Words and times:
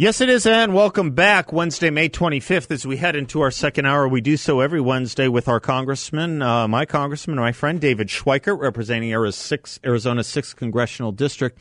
Yes, 0.00 0.20
it 0.20 0.28
is, 0.28 0.46
and 0.46 0.74
welcome 0.74 1.10
back. 1.10 1.52
Wednesday, 1.52 1.90
May 1.90 2.08
25th, 2.08 2.70
as 2.70 2.86
we 2.86 2.98
head 2.98 3.16
into 3.16 3.40
our 3.40 3.50
second 3.50 3.86
hour. 3.86 4.06
We 4.06 4.20
do 4.20 4.36
so 4.36 4.60
every 4.60 4.80
Wednesday 4.80 5.26
with 5.26 5.48
our 5.48 5.58
congressman, 5.58 6.40
uh, 6.40 6.68
my 6.68 6.86
congressman, 6.86 7.36
my 7.38 7.50
friend 7.50 7.80
David 7.80 8.06
Schweikert, 8.06 8.60
representing 8.60 9.12
Arizona's 9.12 10.28
6th 10.28 10.54
Congressional 10.54 11.10
District. 11.10 11.60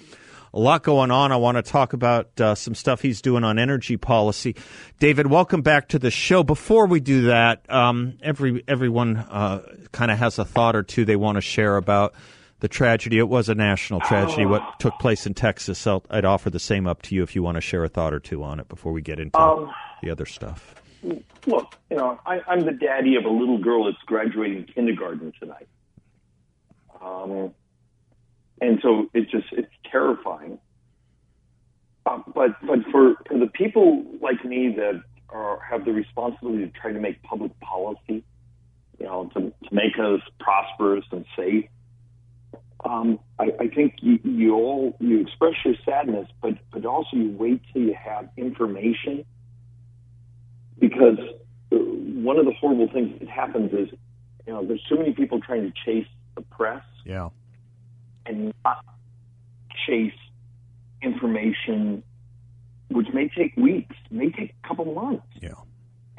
A 0.53 0.59
lot 0.59 0.83
going 0.83 1.09
on. 1.09 1.31
I 1.31 1.37
want 1.37 1.57
to 1.57 1.63
talk 1.63 1.93
about 1.93 2.39
uh, 2.39 2.53
some 2.53 2.75
stuff 2.75 3.01
he's 3.01 3.23
doing 3.23 3.43
on 3.43 3.57
energy 3.57 3.97
policy. 3.97 4.55
David, 4.99 5.25
welcome 5.25 5.63
back 5.63 5.87
to 5.87 5.97
the 5.97 6.11
show. 6.11 6.43
Before 6.43 6.85
we 6.85 6.99
do 6.99 7.23
that, 7.23 7.67
um, 7.73 8.19
every 8.21 8.63
everyone 8.67 9.17
uh, 9.17 9.63
kind 9.91 10.11
of 10.11 10.19
has 10.19 10.37
a 10.37 10.45
thought 10.45 10.75
or 10.75 10.83
two 10.83 11.05
they 11.05 11.15
want 11.15 11.37
to 11.37 11.41
share 11.41 11.75
about 11.75 12.13
the 12.59 12.67
tragedy. 12.67 13.17
It 13.17 13.29
was 13.29 13.49
a 13.49 13.55
national 13.55 13.99
tragedy. 14.01 14.45
What 14.45 14.79
took 14.79 14.97
place 14.99 15.25
in 15.25 15.33
Texas? 15.33 15.85
I'll, 15.85 16.03
I'd 16.09 16.25
offer 16.25 16.49
the 16.49 16.59
same 16.59 16.87
up 16.87 17.01
to 17.03 17.15
you 17.15 17.23
if 17.23 17.35
you 17.35 17.43
want 17.43 17.55
to 17.55 17.61
share 17.61 17.83
a 17.83 17.89
thought 17.89 18.13
or 18.13 18.19
two 18.19 18.43
on 18.43 18.59
it 18.59 18.67
before 18.67 18.91
we 18.91 19.01
get 19.01 19.19
into 19.19 19.39
um, 19.39 19.71
the 20.01 20.09
other 20.09 20.25
stuff. 20.25 20.75
Look, 21.45 21.75
you 21.89 21.97
know, 21.97 22.19
I, 22.25 22.41
I'm 22.47 22.61
the 22.61 22.71
daddy 22.71 23.15
of 23.15 23.25
a 23.25 23.29
little 23.29 23.59
girl 23.59 23.85
that's 23.85 23.97
graduating 24.05 24.65
kindergarten 24.73 25.31
tonight, 25.39 25.67
um, 27.01 27.53
and 28.59 28.79
so 28.81 29.07
it's 29.13 29.29
just 29.31 29.47
it's 29.51 29.71
terrifying. 29.89 30.57
Uh, 32.05 32.19
but 32.33 32.55
but 32.65 32.79
for 32.91 33.15
for 33.27 33.37
the 33.37 33.47
people 33.53 34.03
like 34.21 34.43
me 34.43 34.73
that 34.75 35.01
are, 35.29 35.59
have 35.59 35.85
the 35.85 35.91
responsibility 35.91 36.65
to 36.65 36.71
try 36.71 36.91
to 36.91 36.99
make 36.99 37.21
public 37.21 37.57
policy, 37.59 38.23
you 38.99 39.05
know, 39.05 39.29
to, 39.35 39.41
to 39.41 39.73
make 39.73 39.93
us 39.99 40.21
prosperous 40.39 41.05
and 41.11 41.25
safe 41.35 41.65
um, 42.85 43.19
I, 43.39 43.51
I 43.59 43.67
think 43.67 43.95
you, 44.01 44.19
you 44.23 44.55
all 44.55 44.95
you 44.99 45.21
express 45.21 45.53
your 45.65 45.75
sadness, 45.83 46.27
but 46.41 46.53
but 46.71 46.85
also 46.85 47.17
you 47.17 47.31
wait 47.37 47.61
till 47.73 47.81
you 47.81 47.95
have 47.95 48.29
information. 48.37 49.25
Because 50.79 51.17
one 51.69 52.37
of 52.37 52.45
the 52.45 52.53
horrible 52.53 52.87
things 52.91 53.19
that 53.19 53.29
happens 53.29 53.71
is 53.73 53.89
you 54.45 54.53
know 54.53 54.65
there's 54.65 54.83
so 54.87 54.95
many 54.95 55.13
people 55.13 55.39
trying 55.39 55.63
to 55.63 55.73
chase 55.85 56.07
the 56.35 56.41
press, 56.41 56.83
yeah, 57.03 57.29
and 58.25 58.53
not 58.63 58.85
chase 59.87 60.13
information, 61.01 62.03
which 62.89 63.07
may 63.13 63.27
take 63.29 63.55
weeks, 63.57 63.95
may 64.11 64.29
take 64.29 64.53
a 64.63 64.67
couple 64.67 64.85
months, 64.93 65.25
yeah, 65.41 65.53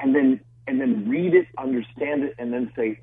and 0.01 0.13
then 0.13 0.41
and 0.67 0.81
then 0.81 1.07
read 1.09 1.33
it, 1.33 1.47
understand 1.57 2.23
it, 2.23 2.35
and 2.37 2.51
then 2.51 2.71
say 2.75 2.99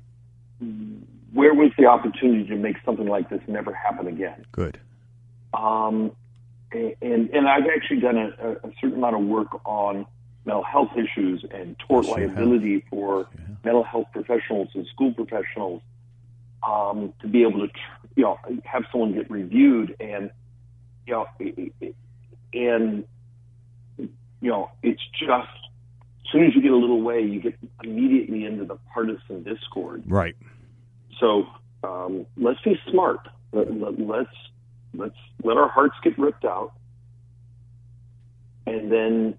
where 1.33 1.53
was 1.53 1.71
the 1.77 1.85
opportunity 1.85 2.47
to 2.47 2.55
make 2.55 2.77
something 2.85 3.07
like 3.07 3.29
this 3.29 3.41
never 3.47 3.73
happen 3.73 4.07
again? 4.07 4.45
Good. 4.51 4.79
Um, 5.53 6.11
and 6.71 7.29
and 7.29 7.47
I've 7.47 7.67
actually 7.73 8.01
done 8.01 8.17
a, 8.17 8.51
a, 8.51 8.71
certain 8.81 8.97
amount 8.97 9.15
of 9.15 9.21
work 9.23 9.47
on 9.65 10.05
mental 10.45 10.63
health 10.63 10.91
issues 10.95 11.45
and 11.51 11.77
tort 11.79 12.05
yes, 12.05 12.15
liability 12.15 12.83
for 12.89 13.27
yeah. 13.33 13.55
mental 13.63 13.83
health 13.83 14.07
professionals 14.11 14.69
and 14.73 14.85
school 14.87 15.13
professionals 15.13 15.81
um, 16.67 17.13
to 17.21 17.27
be 17.27 17.43
able 17.43 17.67
to 17.67 17.73
you 18.15 18.23
know 18.23 18.37
have 18.63 18.83
someone 18.91 19.13
get 19.13 19.29
reviewed 19.31 19.95
and 19.99 20.29
you 21.05 21.13
know 21.13 21.27
and 22.53 23.05
you 23.97 24.09
know 24.41 24.69
it's 24.83 25.01
just 25.13 25.31
as 25.31 26.31
soon 26.31 26.45
as 26.45 26.55
you 26.55 26.61
get 26.61 26.71
a 26.71 26.77
little 26.77 27.01
way 27.01 27.21
you 27.21 27.39
get 27.39 27.55
immediately 27.83 28.45
into 28.45 28.65
the 28.65 28.77
partisan 28.93 29.43
discord 29.43 30.03
right 30.05 30.35
so 31.19 31.45
um, 31.83 32.25
let's 32.37 32.59
be 32.61 32.79
smart. 32.89 33.27
Let, 33.51 33.73
let, 33.73 33.99
let's 33.99 34.29
let's 34.93 35.15
let 35.43 35.57
our 35.57 35.69
hearts 35.69 35.95
get 36.03 36.17
ripped 36.17 36.45
out, 36.45 36.73
and 38.65 38.91
then 38.91 39.37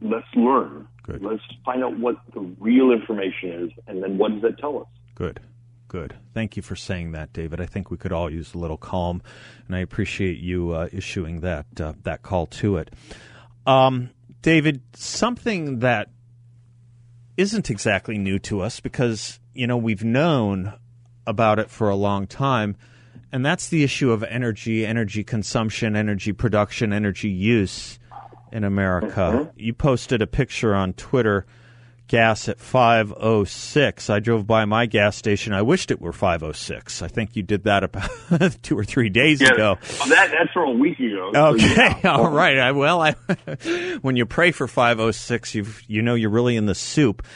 let's 0.00 0.26
learn. 0.34 0.88
Good. 1.02 1.22
Let's 1.22 1.42
find 1.64 1.84
out 1.84 1.98
what 1.98 2.16
the 2.34 2.40
real 2.58 2.90
information 2.90 3.50
is, 3.64 3.70
and 3.86 4.02
then 4.02 4.18
what 4.18 4.32
does 4.32 4.42
that 4.42 4.58
tell 4.58 4.78
us? 4.80 4.86
Good. 5.14 5.40
Good. 5.88 6.16
Thank 6.34 6.56
you 6.56 6.62
for 6.62 6.74
saying 6.74 7.12
that, 7.12 7.32
David. 7.32 7.60
I 7.60 7.66
think 7.66 7.90
we 7.90 7.96
could 7.96 8.12
all 8.12 8.30
use 8.30 8.54
a 8.54 8.58
little 8.58 8.76
calm, 8.76 9.22
and 9.66 9.76
I 9.76 9.78
appreciate 9.80 10.38
you 10.38 10.72
uh, 10.72 10.88
issuing 10.92 11.40
that 11.40 11.66
uh, 11.80 11.92
that 12.02 12.22
call 12.22 12.46
to 12.46 12.78
it. 12.78 12.90
Um, 13.66 14.10
David, 14.42 14.82
something 14.94 15.78
that 15.80 16.08
isn't 17.36 17.70
exactly 17.70 18.18
new 18.18 18.38
to 18.40 18.62
us 18.62 18.80
because 18.80 19.38
you 19.56 19.66
know, 19.66 19.76
we've 19.76 20.04
known 20.04 20.74
about 21.26 21.58
it 21.58 21.70
for 21.70 21.88
a 21.88 21.96
long 21.96 22.26
time, 22.26 22.76
and 23.32 23.44
that's 23.44 23.68
the 23.68 23.82
issue 23.82 24.12
of 24.12 24.22
energy, 24.22 24.86
energy 24.86 25.24
consumption, 25.24 25.96
energy 25.96 26.32
production, 26.32 26.92
energy 26.92 27.30
use 27.30 27.98
in 28.52 28.64
America. 28.64 29.32
Mm-hmm. 29.32 29.50
You 29.56 29.72
posted 29.72 30.22
a 30.22 30.26
picture 30.26 30.74
on 30.74 30.92
Twitter 30.92 31.46
gas 32.08 32.48
at 32.48 32.60
506. 32.60 34.10
I 34.10 34.20
drove 34.20 34.46
by 34.46 34.64
my 34.64 34.86
gas 34.86 35.16
station. 35.16 35.52
I 35.52 35.62
wished 35.62 35.90
it 35.90 36.00
were 36.00 36.12
506. 36.12 37.02
I 37.02 37.08
think 37.08 37.36
you 37.36 37.42
did 37.42 37.64
that 37.64 37.84
about 37.84 38.10
2 38.62 38.78
or 38.78 38.84
3 38.84 39.08
days 39.08 39.40
yeah, 39.40 39.52
ago. 39.52 39.78
That 40.08 40.30
that's 40.30 40.52
from 40.52 40.68
a 40.68 40.72
week 40.72 40.98
ago. 41.00 41.32
Okay. 41.34 41.74
Yeah. 41.74 42.00
All 42.12 42.30
right. 42.30 42.58
I, 42.58 42.72
well, 42.72 43.02
I, 43.02 43.12
when 44.02 44.16
you 44.16 44.26
pray 44.26 44.52
for 44.52 44.68
506, 44.68 45.54
you 45.54 45.66
you 45.88 46.02
know 46.02 46.14
you're 46.14 46.30
really 46.30 46.56
in 46.56 46.66
the 46.66 46.74
soup. 46.74 47.26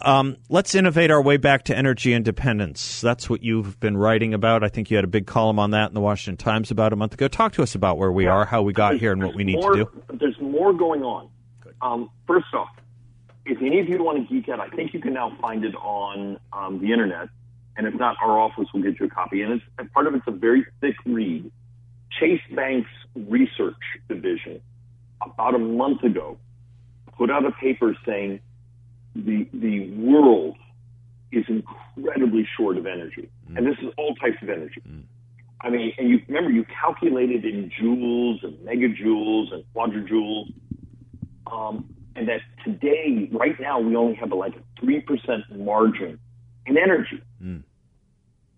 Um, 0.00 0.36
let's 0.48 0.74
innovate 0.74 1.10
our 1.10 1.20
way 1.20 1.36
back 1.36 1.64
to 1.64 1.76
energy 1.76 2.12
independence. 2.14 3.00
That's 3.00 3.28
what 3.28 3.42
you've 3.42 3.80
been 3.80 3.96
writing 3.96 4.32
about. 4.32 4.62
I 4.62 4.68
think 4.68 4.90
you 4.90 4.96
had 4.96 5.04
a 5.04 5.08
big 5.08 5.26
column 5.26 5.58
on 5.58 5.72
that 5.72 5.88
in 5.88 5.94
the 5.94 6.00
Washington 6.00 6.36
Times 6.36 6.70
about 6.70 6.92
a 6.92 6.96
month 6.96 7.14
ago. 7.14 7.26
Talk 7.26 7.52
to 7.54 7.62
us 7.62 7.74
about 7.74 7.98
where 7.98 8.12
we 8.12 8.26
are, 8.26 8.44
how 8.44 8.62
we 8.62 8.72
got 8.72 8.96
here, 8.96 9.12
and 9.12 9.22
what 9.22 9.34
we 9.34 9.44
need 9.44 9.56
more, 9.56 9.74
to 9.74 9.84
do. 9.84 10.02
There's 10.18 10.40
more 10.40 10.72
going 10.72 11.02
on. 11.02 11.28
Um, 11.80 12.10
first 12.26 12.46
off, 12.54 12.68
if 13.44 13.58
any 13.60 13.80
of 13.80 13.88
you 13.88 14.02
want 14.02 14.28
to 14.28 14.34
geek 14.34 14.48
out, 14.48 14.60
I 14.60 14.68
think 14.68 14.94
you 14.94 15.00
can 15.00 15.14
now 15.14 15.36
find 15.40 15.64
it 15.64 15.74
on 15.74 16.38
um, 16.52 16.80
the 16.80 16.92
internet. 16.92 17.28
And 17.76 17.86
if 17.86 17.94
not, 17.94 18.16
our 18.22 18.38
office 18.38 18.66
will 18.74 18.82
get 18.82 18.98
you 19.00 19.06
a 19.06 19.08
copy. 19.08 19.42
And 19.42 19.60
it's 19.78 19.92
part 19.92 20.06
of 20.06 20.14
it's 20.14 20.26
a 20.26 20.32
very 20.32 20.66
thick 20.80 20.96
read. 21.06 21.50
Chase 22.20 22.40
Bank's 22.54 22.90
research 23.14 23.74
division, 24.08 24.60
about 25.22 25.54
a 25.54 25.58
month 25.58 26.02
ago, 26.02 26.38
put 27.16 27.30
out 27.30 27.44
a 27.44 27.52
paper 27.52 27.96
saying 28.04 28.40
the 29.24 29.48
the 29.52 29.90
world 29.96 30.56
is 31.32 31.44
incredibly 31.48 32.46
short 32.56 32.78
of 32.78 32.86
energy, 32.86 33.28
mm. 33.50 33.56
and 33.56 33.66
this 33.66 33.76
is 33.82 33.92
all 33.98 34.14
types 34.14 34.38
of 34.42 34.48
energy. 34.48 34.80
Mm. 34.88 35.02
I 35.60 35.70
mean, 35.70 35.92
and 35.98 36.08
you 36.08 36.20
remember 36.28 36.50
you 36.50 36.64
calculated 36.64 37.44
in 37.44 37.70
joules 37.70 38.44
and 38.44 38.56
megajoules 38.66 39.52
and 39.52 39.64
quadrijoules, 39.74 40.52
um, 41.50 41.92
and 42.14 42.28
that 42.28 42.40
today, 42.64 43.28
right 43.32 43.58
now, 43.60 43.80
we 43.80 43.96
only 43.96 44.14
have 44.14 44.30
a, 44.30 44.36
like 44.36 44.54
a 44.56 44.80
three 44.80 45.00
percent 45.00 45.44
margin 45.54 46.18
in 46.66 46.78
energy. 46.78 47.20
Mm. 47.42 47.64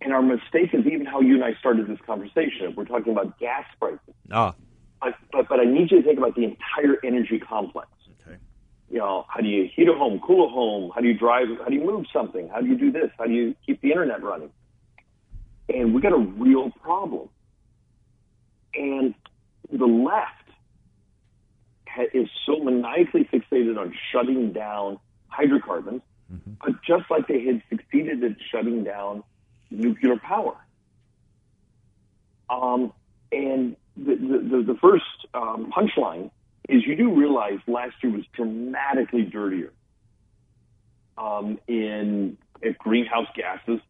And 0.03 0.13
our 0.15 0.23
mistake 0.23 0.73
is 0.73 0.87
even 0.87 1.05
how 1.05 1.21
you 1.21 1.35
and 1.35 1.45
I 1.45 1.55
started 1.59 1.87
this 1.87 1.99
conversation. 2.07 2.75
We're 2.75 2.87
talking 2.87 3.13
about 3.13 3.39
gas 3.39 3.67
prices. 3.79 4.01
Ah. 4.31 4.55
But, 5.03 5.15
but, 5.31 5.49
but 5.49 5.61
I 5.61 5.65
need 5.65 5.91
you 5.91 6.01
to 6.01 6.03
think 6.03 6.19
about 6.19 6.35
the 6.37 6.45
entire 6.45 6.97
energy 7.05 7.39
complex 7.39 7.89
you 8.91 8.99
know, 8.99 9.25
how 9.29 9.41
do 9.41 9.49
you 9.49 9.71
heat 9.75 9.89
a 9.89 9.95
home, 9.95 10.21
cool 10.27 10.47
a 10.47 10.51
home? 10.51 10.91
How 10.93 11.01
do 11.01 11.07
you 11.07 11.15
drive? 11.15 11.47
How 11.61 11.67
do 11.67 11.75
you 11.75 11.85
move 11.85 12.07
something? 12.13 12.49
How 12.49 12.61
do 12.61 12.67
you 12.67 12.77
do 12.77 12.91
this? 12.91 13.11
How 13.19 13.27
do 13.27 13.33
you 13.33 13.55
keep 13.65 13.81
the 13.81 13.89
internet 13.89 14.23
running? 14.23 14.51
And 15.69 15.95
we 15.95 16.01
got 16.01 16.13
a 16.13 16.19
real 16.19 16.71
problem. 16.83 17.29
And 18.75 19.15
the 19.71 19.87
left 19.87 20.35
is 22.15 22.29
so 22.47 22.59
maniacally 22.59 23.29
fixated 23.33 23.79
on 23.79 23.95
shutting 24.13 24.53
down 24.53 24.99
hydrocarbons, 25.29 26.03
mm-hmm. 26.33 26.53
but 26.61 26.83
just 26.83 27.09
like 27.11 27.29
they 27.29 27.45
had 27.45 27.63
succeeded 27.69 28.25
at 28.25 28.37
shutting 28.51 28.83
down 28.83 29.23
nuclear 29.71 30.17
power. 30.17 30.57
Um, 32.49 32.93
and 33.31 33.77
the, 33.97 34.17
the, 34.17 34.73
the 34.73 34.79
first 34.81 35.05
um, 35.35 35.73
punchline 35.77 36.31
is 36.71 36.87
you 36.87 36.95
do 36.97 37.13
realize 37.13 37.59
last 37.67 37.97
year 38.03 38.13
was 38.13 38.25
dramatically 38.33 39.23
dirtier 39.23 39.73
um, 41.19 41.59
in, 41.67 42.39
in 42.63 42.77
greenhouse 42.79 43.27
gases 43.35 43.81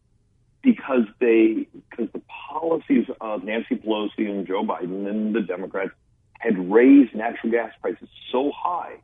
because 0.63 1.05
they 1.19 1.67
because 1.89 2.11
the 2.13 2.21
policies 2.49 3.05
of 3.19 3.43
Nancy 3.43 3.75
Pelosi 3.75 4.29
and 4.29 4.47
Joe 4.47 4.63
Biden 4.63 5.07
and 5.07 5.33
the 5.33 5.41
Democrats 5.41 5.91
had 6.39 6.71
raised 6.71 7.13
natural 7.13 7.51
gas 7.51 7.71
prices 7.81 8.09
so 8.31 8.51
high 8.55 8.95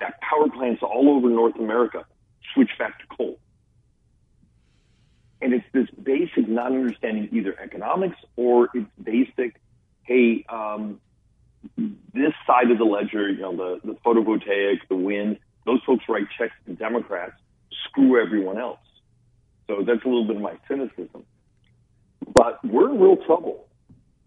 that 0.00 0.20
power 0.20 0.48
plants 0.50 0.82
all 0.82 1.08
over 1.10 1.28
North 1.28 1.56
America 1.56 2.04
switched 2.52 2.78
back 2.78 2.98
to 2.98 3.06
coal. 3.16 3.38
And 5.40 5.54
it's 5.54 5.64
this 5.72 5.88
basic 6.02 6.48
not 6.48 6.66
understanding 6.66 7.28
either 7.32 7.58
economics 7.58 8.16
or 8.36 8.68
it's 8.74 8.90
basic, 9.02 9.60
hey, 10.02 10.44
um, 10.48 11.00
this 11.76 12.32
side 12.46 12.70
of 12.70 12.78
the 12.78 12.84
ledger, 12.84 13.28
you 13.28 13.40
know, 13.40 13.56
the, 13.56 13.80
the 13.84 13.98
photovoltaic, 14.04 14.78
the 14.88 14.96
wind, 14.96 15.38
those 15.64 15.80
folks 15.84 16.04
write 16.08 16.26
checks 16.38 16.54
to 16.66 16.74
Democrats, 16.74 17.34
screw 17.84 18.22
everyone 18.22 18.58
else. 18.58 18.78
So 19.66 19.82
that's 19.86 20.04
a 20.04 20.08
little 20.08 20.26
bit 20.26 20.36
of 20.36 20.42
my 20.42 20.56
cynicism. 20.68 21.24
But 22.32 22.64
we're 22.64 22.90
in 22.90 23.00
real 23.00 23.16
trouble. 23.16 23.66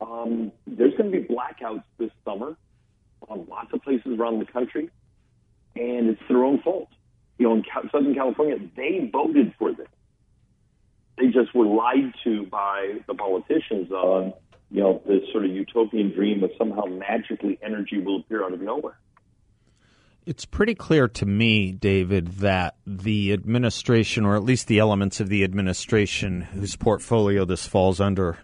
Um, 0.02 0.52
there's 0.68 0.94
going 0.96 1.12
to 1.12 1.20
be 1.20 1.26
blackouts 1.26 1.84
this 1.98 2.12
summer 2.26 2.56
on 3.28 3.46
lots 3.50 3.74
of 3.74 3.82
places 3.82 4.18
around 4.18 4.40
the 4.40 4.46
country, 4.46 4.90
and 5.76 6.10
it's 6.10 6.22
their 6.28 6.44
own 6.44 6.62
fault. 6.62 6.90
You 7.38 7.48
know, 7.48 7.56
in 7.56 7.64
Southern 7.92 8.14
California, 8.16 8.58
they 8.76 9.10
voted 9.12 9.54
for 9.58 9.74
this. 9.74 9.88
They 11.18 11.28
just 11.28 11.54
were 11.54 11.66
lied 11.66 12.14
to 12.24 12.46
by 12.46 13.00
the 13.08 13.14
politicians 13.14 13.92
on, 13.92 14.34
you 14.72 14.82
know, 14.82 15.02
this 15.08 15.22
sort 15.32 15.46
of 15.46 15.52
utopian 15.52 16.12
dream 16.14 16.44
of 16.44 16.52
somehow 16.58 16.86
magically 16.86 17.60
energy 17.64 18.00
will 18.00 18.18
appear 18.18 18.44
out 18.44 18.54
of 18.54 18.62
nowhere. 18.62 18.98
It's 20.26 20.46
pretty 20.46 20.76
clear 20.76 21.08
to 21.08 21.26
me, 21.26 21.72
David, 21.72 22.28
that 22.40 22.76
the 22.86 23.34
administration, 23.34 24.26
or 24.26 24.36
at 24.36 24.44
least 24.44 24.68
the 24.68 24.78
elements 24.78 25.20
of 25.20 25.28
the 25.28 25.44
administration 25.44 26.42
whose 26.42 26.76
portfolio 26.76 27.46
this 27.46 27.66
falls 27.66 28.00
under, 28.00 28.38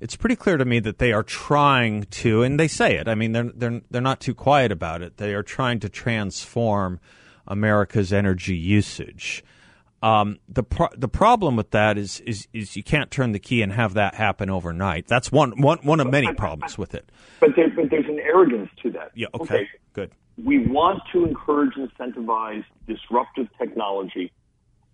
it's 0.00 0.16
pretty 0.16 0.36
clear 0.36 0.58
to 0.58 0.66
me 0.66 0.80
that 0.80 0.98
they 0.98 1.12
are 1.12 1.22
trying 1.22 2.02
to, 2.04 2.42
and 2.42 2.60
they 2.60 2.68
say 2.68 2.96
it. 2.96 3.08
I 3.08 3.14
mean, 3.14 3.32
they're 3.32 3.50
they're 3.54 3.80
they're 3.90 4.02
not 4.02 4.20
too 4.20 4.34
quiet 4.34 4.70
about 4.70 5.00
it. 5.00 5.16
They 5.16 5.32
are 5.32 5.42
trying 5.42 5.80
to 5.80 5.88
transform 5.88 7.00
America's 7.46 8.12
energy 8.12 8.56
usage. 8.56 9.42
Um, 10.04 10.38
the 10.50 10.62
pro- 10.62 10.94
the 10.94 11.08
problem 11.08 11.56
with 11.56 11.70
that 11.70 11.96
is, 11.96 12.20
is 12.20 12.46
is 12.52 12.76
you 12.76 12.82
can't 12.82 13.10
turn 13.10 13.32
the 13.32 13.38
key 13.38 13.62
and 13.62 13.72
have 13.72 13.94
that 13.94 14.14
happen 14.14 14.50
overnight. 14.50 15.06
That's 15.06 15.32
one 15.32 15.62
one 15.62 15.78
one 15.78 15.98
of 15.98 16.10
many 16.10 16.30
problems 16.34 16.76
with 16.76 16.94
it. 16.94 17.10
But, 17.40 17.56
there, 17.56 17.70
but 17.74 17.88
there's 17.88 18.04
an 18.04 18.18
arrogance 18.18 18.68
to 18.82 18.90
that. 18.90 19.12
Yeah. 19.14 19.28
Okay. 19.32 19.54
okay. 19.54 19.68
Good. 19.94 20.10
We 20.36 20.66
want 20.66 21.00
to 21.12 21.24
encourage 21.24 21.76
and 21.76 21.90
incentivize 21.90 22.64
disruptive 22.86 23.48
technology 23.56 24.30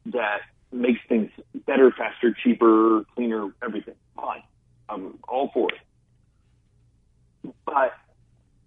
that 0.06 0.42
makes 0.70 1.00
things 1.08 1.32
better, 1.66 1.90
faster, 1.90 2.32
cheaper, 2.44 3.04
cleaner, 3.16 3.48
everything. 3.64 3.96
Fine. 4.14 4.44
I'm 4.88 5.18
all 5.26 5.50
for 5.52 5.70
it. 5.72 7.52
But 7.66 7.94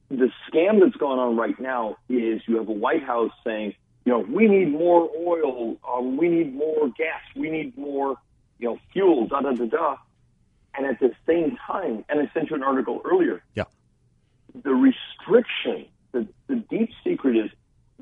the 0.10 0.30
scam 0.51 0.81
that's 0.81 0.98
going 0.98 1.19
on 1.19 1.38
right 1.38 1.57
now 1.57 1.95
is 2.10 2.42
you 2.48 2.57
have 2.57 2.68
a 2.68 2.74
White 2.74 3.04
House 3.04 3.31
saying, 3.45 3.75
you 4.06 4.12
know, 4.12 4.20
we 4.20 4.48
need 4.48 4.72
more 4.72 5.10
oil, 5.18 5.78
um, 5.90 6.18
we 6.18 6.28
need 6.28 6.54
more 6.54 6.90
gas, 6.90 7.22
we 7.36 7.50
need 7.50 7.78
more, 7.78 8.18
you 8.60 8.70
know, 8.70 8.80
fuel, 8.92 9.28
da 9.28 9.42
da 9.42 9.52
da 9.52 9.66
da. 9.66 9.96
And 10.76 10.86
at 10.88 11.00
the 11.00 11.12
same 11.28 11.58
time, 11.68 12.04
and 12.10 12.20
I 12.20 12.32
sent 12.34 12.50
you 12.50 12.56
an 12.56 12.64
article 12.64 13.02
earlier. 13.06 13.44
Yeah. 13.56 13.66
The 14.64 14.74
restriction, 14.74 15.86
the, 16.12 16.28
the 16.48 16.56
deep 16.56 16.90
secret 17.04 17.38
is 17.38 17.52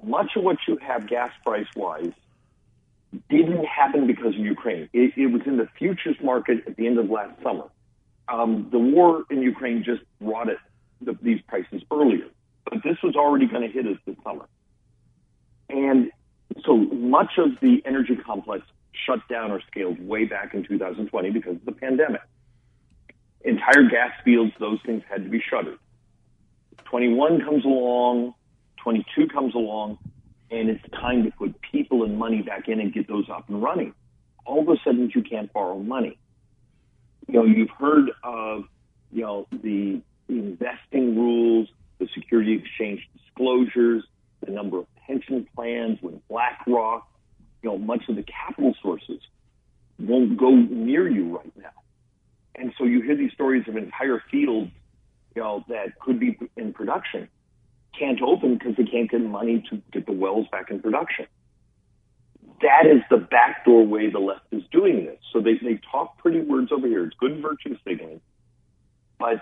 much 0.04 0.32
of 0.36 0.44
what 0.44 0.58
you 0.68 0.78
have 0.78 1.08
gas 1.08 1.32
price 1.46 1.68
wise 1.76 2.14
didn't 3.30 3.66
happen 3.66 4.08
because 4.08 4.34
of 4.36 4.40
Ukraine. 4.40 4.90
It, 4.94 5.14
it 5.18 5.28
was 5.28 5.42
in 5.46 5.58
the 5.58 5.68
futures 5.78 6.16
market 6.24 6.64
at 6.66 6.78
the 6.78 6.88
end 6.88 6.98
of 6.98 7.10
last 7.10 7.42
summer. 7.44 7.66
Um, 8.30 8.70
the 8.72 8.80
war 8.80 9.26
in 9.30 9.42
Ukraine 9.42 9.84
just 9.84 10.02
brought 10.22 10.48
it 10.48 10.58
the, 11.02 11.18
these 11.22 11.42
prices 11.48 11.82
earlier, 11.92 12.28
but 12.64 12.82
this 12.84 12.98
was 13.04 13.16
already 13.16 13.48
going 13.48 13.64
to 13.64 13.68
hit 13.68 13.86
us 13.86 13.98
this 14.06 14.16
summer. 14.24 14.46
And 15.72 16.12
so 16.66 16.76
much 16.78 17.38
of 17.38 17.52
the 17.62 17.82
energy 17.86 18.16
complex 18.16 18.66
shut 19.06 19.20
down 19.30 19.52
or 19.52 19.62
scaled 19.72 20.06
way 20.06 20.26
back 20.26 20.54
in 20.54 20.64
2020 20.64 21.30
because 21.32 21.56
of 21.56 21.66
the 21.66 21.72
pandemic. 21.72 22.22
Entire 23.44 23.90
gas 23.90 24.12
fields, 24.24 24.52
those 24.60 24.80
things 24.86 25.04
had 25.10 25.24
to 25.24 25.30
be 25.30 25.42
shuttered. 25.42 25.78
21 26.86 27.42
comes 27.42 27.66
along, 27.66 28.34
22 28.84 29.28
comes 29.28 29.56
along, 29.56 29.98
and 30.52 30.70
it's 30.70 30.84
time 30.92 31.24
to 31.24 31.32
put 31.32 31.56
people 31.62 32.04
and 32.04 32.20
money 32.20 32.42
back 32.42 32.68
in 32.68 32.80
and 32.80 32.94
get 32.94 33.08
those 33.08 33.30
up 33.30 33.48
and 33.50 33.64
running. 33.64 33.94
All 34.46 34.62
of 34.62 34.68
a 34.68 34.76
sudden, 34.84 35.10
you 35.16 35.24
can't 35.24 35.52
borrow 35.54 35.80
money. 35.80 36.20
You 37.28 37.36
know, 37.36 37.46
you've 37.46 37.70
heard 37.70 38.12
of, 38.24 38.66
you 39.12 39.22
know, 39.22 39.48
the 39.52 40.02
investing 40.28 41.16
rules, 41.18 41.70
the 42.00 42.08
security 42.14 42.54
exchange 42.54 43.08
disclosures, 43.18 44.04
the 44.46 44.52
number 44.52 44.80
of 44.80 44.88
pension 45.08 45.48
plans 45.56 46.00
with 46.02 46.16
BlackRock, 46.28 47.08
you 47.62 47.70
know, 47.70 47.78
much 47.78 48.04
of 48.10 48.16
the 48.16 48.24
capital 48.24 48.76
sources 48.82 49.20
won't 50.00 50.38
go 50.38 50.52
near 50.52 51.08
you 51.08 51.38
right 51.38 51.54
now. 51.58 51.70
And 52.56 52.74
so 52.78 52.84
you 52.84 53.02
hear 53.02 53.16
these 53.16 53.32
stories 53.32 53.64
of 53.68 53.78
entire 53.78 54.22
fields, 54.32 54.72
you 55.36 55.42
know, 55.42 55.64
that 55.70 56.00
could 56.00 56.20
be 56.20 56.38
in 56.58 56.74
production 56.74 57.30
can't 57.98 58.22
open 58.22 58.58
because 58.58 58.76
they 58.78 58.84
can't 58.84 59.10
get 59.10 59.22
money 59.22 59.64
to 59.70 59.82
get 59.92 60.06
the 60.06 60.14
wells 60.14 60.48
back 60.52 60.72
in 60.72 60.82
production. 60.82 61.28
That 62.62 62.86
is 62.86 63.02
the 63.10 63.18
backdoor 63.18 63.86
way 63.86 64.10
the 64.10 64.20
left 64.20 64.46
is 64.52 64.64
doing 64.72 65.06
this. 65.06 65.18
So 65.34 65.42
they, 65.42 65.56
they 65.62 65.80
talk 65.92 66.18
pretty 66.18 66.42
words 66.42 66.72
over 66.72 66.88
here. 66.88 67.06
It's 67.06 67.16
good 67.20 67.42
virtue 67.42 67.76
signaling, 67.86 68.22
but 69.20 69.42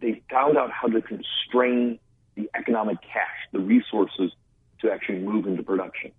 they 0.00 0.22
found 0.30 0.56
out 0.56 0.70
how 0.70 0.88
to 0.88 1.00
constrain 1.00 1.98
the 2.34 2.50
economic 2.54 3.00
cash, 3.02 3.48
the 3.52 3.60
resources 3.60 4.32
to 4.80 4.90
actually 4.90 5.18
move 5.18 5.46
into 5.46 5.62
production. 5.62 6.12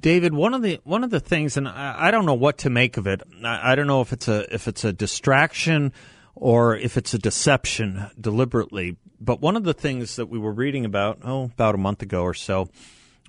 David, 0.00 0.32
one 0.32 0.54
of 0.54 0.62
the 0.62 0.80
one 0.84 1.04
of 1.04 1.10
the 1.10 1.20
things, 1.20 1.56
and 1.56 1.68
I, 1.68 2.08
I 2.08 2.10
don't 2.10 2.24
know 2.24 2.34
what 2.34 2.58
to 2.58 2.70
make 2.70 2.96
of 2.96 3.06
it. 3.06 3.22
I, 3.44 3.72
I, 3.72 3.74
don't 3.74 3.86
know 3.86 4.00
if 4.00 4.12
it's 4.12 4.28
a 4.28 4.52
if 4.54 4.66
it's 4.66 4.84
a 4.84 4.92
distraction 4.92 5.92
or 6.34 6.76
if 6.76 6.96
it's 6.96 7.12
a 7.12 7.18
deception 7.18 8.06
deliberately. 8.18 8.96
But 9.20 9.40
one 9.40 9.56
of 9.56 9.64
the 9.64 9.74
things 9.74 10.16
that 10.16 10.26
we 10.26 10.38
were 10.38 10.52
reading 10.52 10.84
about, 10.84 11.18
oh, 11.22 11.44
about 11.44 11.74
a 11.74 11.78
month 11.78 12.02
ago 12.02 12.22
or 12.22 12.34
so, 12.34 12.68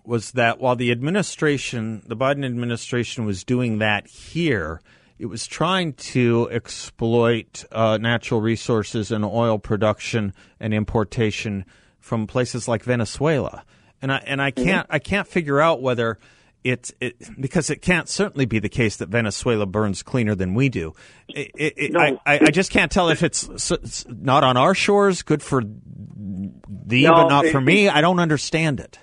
was 0.05 0.31
that 0.31 0.59
while 0.59 0.75
the 0.75 0.91
administration, 0.91 2.03
the 2.07 2.15
Biden 2.15 2.45
administration, 2.45 3.25
was 3.25 3.43
doing 3.43 3.79
that 3.79 4.07
here, 4.07 4.81
it 5.17 5.27
was 5.27 5.47
trying 5.47 5.93
to 5.93 6.49
exploit 6.51 7.63
uh, 7.71 7.97
natural 7.97 8.41
resources 8.41 9.11
and 9.11 9.23
oil 9.23 9.57
production 9.57 10.33
and 10.59 10.73
importation 10.73 11.65
from 11.99 12.27
places 12.27 12.67
like 12.67 12.83
Venezuela 12.83 13.63
and 14.01 14.11
I 14.11 14.17
and 14.25 14.41
I 14.41 14.51
mm-hmm. 14.51 14.63
can't 14.63 14.87
I 14.89 14.99
can't 14.99 15.27
figure 15.27 15.59
out 15.59 15.81
whether 15.81 16.19
it's 16.63 16.93
it 16.99 17.15
because 17.39 17.69
it 17.69 17.81
can't 17.81 18.07
certainly 18.09 18.45
be 18.45 18.59
the 18.59 18.69
case 18.69 18.97
that 18.97 19.09
Venezuela 19.09 19.65
burns 19.65 20.03
cleaner 20.03 20.35
than 20.35 20.53
we 20.53 20.69
do. 20.69 20.93
It, 21.27 21.51
it, 21.55 21.91
no. 21.91 21.99
I, 21.99 22.17
I, 22.25 22.39
I 22.43 22.51
just 22.51 22.71
can't 22.71 22.91
tell 22.91 23.09
if 23.09 23.21
it's, 23.21 23.47
it's, 23.69 24.05
not 24.07 24.43
on 24.43 24.57
our 24.57 24.73
shores, 24.73 25.21
good 25.21 25.43
for 25.43 25.61
thee, 25.63 27.03
no, 27.03 27.13
but 27.13 27.27
not 27.27 27.45
for 27.47 27.61
me. 27.61 27.87
I 27.87 28.01
don't 28.01 28.19
understand 28.19 28.79
it. 28.79 28.97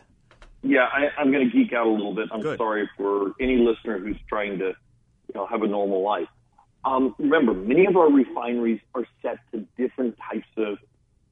Yeah, 0.64 0.88
I, 0.92 1.20
am 1.20 1.30
going 1.30 1.50
to 1.50 1.56
geek 1.56 1.72
out 1.72 1.86
a 1.86 1.90
little 1.90 2.14
bit. 2.14 2.30
I'm 2.32 2.40
good. 2.40 2.58
sorry 2.58 2.90
for 2.96 3.32
any 3.38 3.58
listener 3.58 3.98
who's 3.98 4.18
trying 4.28 4.58
to, 4.58 4.72
you 5.34 5.40
know, 5.40 5.46
have 5.46 5.62
a 5.62 5.66
normal 5.66 6.02
life. 6.02 6.28
Um, 6.84 7.14
remember, 7.18 7.54
many 7.54 7.86
of 7.86 7.96
our 7.96 8.10
refineries 8.10 8.80
are 8.94 9.04
set 9.22 9.38
to 9.52 9.66
different 9.76 10.16
types 10.30 10.48
of 10.56 10.78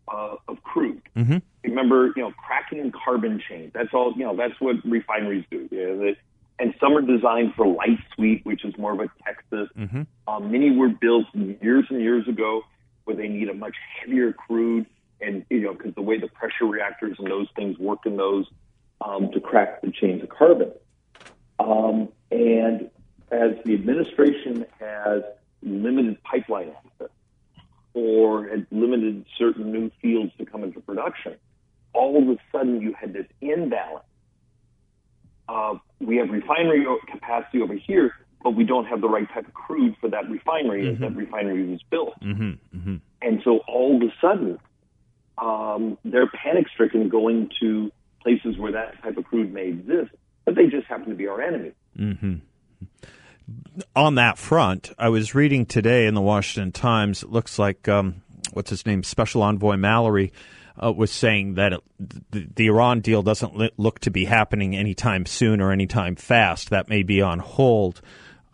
uh, 0.09 0.37
of 0.49 0.63
crude. 0.63 1.03
Mm-hmm. 1.17 1.39
Remember, 1.65 2.13
you 2.17 2.23
know, 2.23 2.33
cracking 2.33 2.81
and 2.81 2.93
carbon 2.93 3.41
chain. 3.49 3.71
That's 3.75 3.91
all. 3.93 4.13
You 4.17 4.25
know, 4.25 4.37
that's 4.37 4.61
what 4.61 4.77
refineries 4.85 5.45
do. 5.51 5.69
You 5.71 5.87
know, 5.87 5.99
they, 5.99 6.17
and 6.59 6.75
some 6.81 6.97
are 6.97 7.03
designed 7.03 7.55
for 7.55 7.67
light 7.67 7.99
sweet, 8.15 8.45
which 8.45 8.65
is 8.65 8.77
more 8.79 8.93
of 8.93 9.01
a 9.01 9.11
Texas. 9.25 9.69
Mm-hmm. 9.77 10.03
Um, 10.29 10.53
many 10.53 10.71
were 10.71 10.89
built 10.89 11.27
years 11.35 11.87
and 11.91 12.01
years 12.01 12.29
ago 12.29 12.63
where 13.05 13.17
they 13.17 13.29
need 13.29 13.49
a 13.49 13.55
much 13.55 13.75
heavier 14.01 14.33
crude, 14.33 14.87
and 15.21 15.45
you 15.51 15.61
know, 15.61 15.73
because 15.73 15.95
the 15.95 16.03
way 16.03 16.19
the 16.19 16.29
pressure 16.29 16.67
reactors 16.67 17.17
and 17.19 17.29
those 17.29 17.49
things 17.57 17.79
work 17.79 18.01
in 18.07 18.17
those 18.17 18.47
um, 19.01 19.31
to 19.33 19.41
crack 19.41 19.81
the 19.83 19.91
chains 19.91 20.23
of 20.23 20.29
carbon. 20.29 20.73
Um, 21.59 22.09
and 22.31 22.91
as 23.31 23.53
the 23.65 23.75
administration 23.75 24.67
has 24.79 25.23
limited 25.63 26.23
pipeline 26.23 26.73
access, 26.85 27.15
or 27.95 28.49
had 28.49 28.67
limited 28.71 29.25
certain 29.39 29.73
new 29.73 29.91
fields 30.01 30.33
to 30.39 30.45
come 30.45 30.65
into 30.65 30.81
production, 30.81 31.35
all 31.93 32.21
of 32.23 32.29
a 32.29 32.39
sudden 32.53 32.81
you 32.81 32.93
had 32.93 33.13
this 33.13 33.27
imbalance. 33.41 34.05
Uh, 35.49 35.75
we 35.99 36.17
have 36.17 36.31
refinery 36.31 36.87
capacity 37.11 37.61
over 37.61 37.75
here, 37.75 38.15
but 38.43 38.51
we 38.51 38.65
don't 38.65 38.87
have 38.87 39.01
the 39.01 39.09
right 39.09 39.29
type 39.35 39.47
of 39.47 39.55
crude 39.55 39.97
for 40.01 40.09
that 40.09 40.29
refinery 40.31 40.85
mm-hmm. 40.85 41.03
as 41.03 41.11
that 41.11 41.17
refinery 41.17 41.67
was 41.67 41.83
built. 41.91 42.15
Mm-hmm. 42.23 42.79
Mm-hmm. 42.79 42.97
And 43.23 43.41
so 43.45 43.59
all 43.67 43.97
of 43.97 44.03
a 44.03 44.13
sudden, 44.21 44.59
um, 45.39 45.99
they're 46.05 46.29
panic 46.29 46.67
stricken 46.73 47.09
going 47.09 47.51
to 47.61 47.91
places 48.23 48.57
where 48.59 48.73
that 48.73 49.03
type 49.03 49.17
of 49.17 49.25
crude 49.25 49.53
may 49.53 49.69
exist, 49.69 50.11
but 50.45 50.55
they 50.55 50.67
just 50.67 50.87
happen 50.87 51.09
to 51.09 51.15
be 51.15 51.27
our 51.27 51.41
enemy. 51.41 51.73
On 53.97 54.17
that 54.17 54.39
front, 54.39 54.93
I 54.99 55.09
was 55.09 55.35
reading 55.35 55.67
today 55.67 56.07
in 56.07 56.15
the 56.15 56.21
Washington 56.21 56.73
Times. 56.73 57.23
It 57.23 57.31
looks 57.31 57.59
like 57.59 57.89
um, 57.89 58.23
what's 58.53 58.71
his 58.71 58.85
name, 58.87 59.03
Special 59.03 59.43
Envoy 59.43 59.77
Malley. 59.77 60.33
uh, 60.83 60.93
was 60.93 61.11
saying 61.11 61.55
that 61.55 61.73
it, 61.75 61.81
the, 62.31 62.49
the, 62.55 62.67
Iran 62.67 63.01
deal 63.01 63.23
doesn't 63.23 63.57
li- 63.57 63.71
look 63.77 63.99
to 64.01 64.11
be 64.11 64.25
happening 64.25 64.75
anytime 64.75 65.27
soon 65.27 65.61
or 65.61 65.73
anytime 65.73 66.17
fast. 66.17 66.71
That 66.71 66.89
may 66.89 67.03
be 67.03 67.21
on 67.21 67.39
hold. 67.39 68.01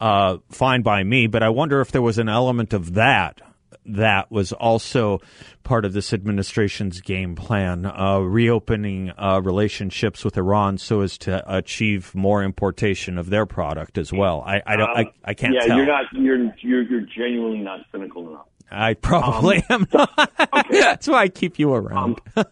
Uh, 0.00 0.38
fine 0.50 0.82
by 0.82 1.02
me, 1.02 1.26
but 1.26 1.42
I 1.42 1.48
wonder 1.48 1.80
if 1.80 1.92
there 1.92 2.02
was 2.02 2.18
an 2.18 2.28
element 2.28 2.72
of 2.72 2.94
that 2.94 3.40
that 3.88 4.30
was 4.30 4.52
also 4.52 5.20
part 5.62 5.84
of 5.84 5.92
this 5.92 6.12
administration's 6.12 7.00
game 7.00 7.34
plan, 7.34 7.86
uh, 7.86 8.18
reopening 8.18 9.12
uh, 9.18 9.40
relationships 9.42 10.24
with 10.24 10.36
Iran 10.36 10.78
so 10.78 11.00
as 11.00 11.18
to 11.18 11.42
achieve 11.46 12.14
more 12.14 12.42
importation 12.42 13.18
of 13.18 13.30
their 13.30 13.46
product 13.46 13.98
as 13.98 14.12
well. 14.12 14.42
I, 14.46 14.62
I 14.66 14.76
don't, 14.76 14.90
I, 14.90 15.00
um, 15.02 15.12
I 15.24 15.34
can't. 15.34 15.54
Yeah, 15.54 15.66
tell. 15.66 15.76
you're 15.76 15.86
not. 15.86 16.04
You're 16.12 16.54
you're 16.60 16.82
you're 16.82 17.06
genuinely 17.16 17.60
not 17.60 17.80
cynical 17.92 18.28
enough. 18.28 18.46
I 18.70 18.94
probably 18.94 19.62
um, 19.70 19.86
am 19.92 20.08
okay. 20.52 20.66
That's 20.80 21.06
why 21.06 21.22
I 21.22 21.28
keep 21.28 21.58
you 21.58 21.72
around. 21.72 22.20
Um, 22.36 22.44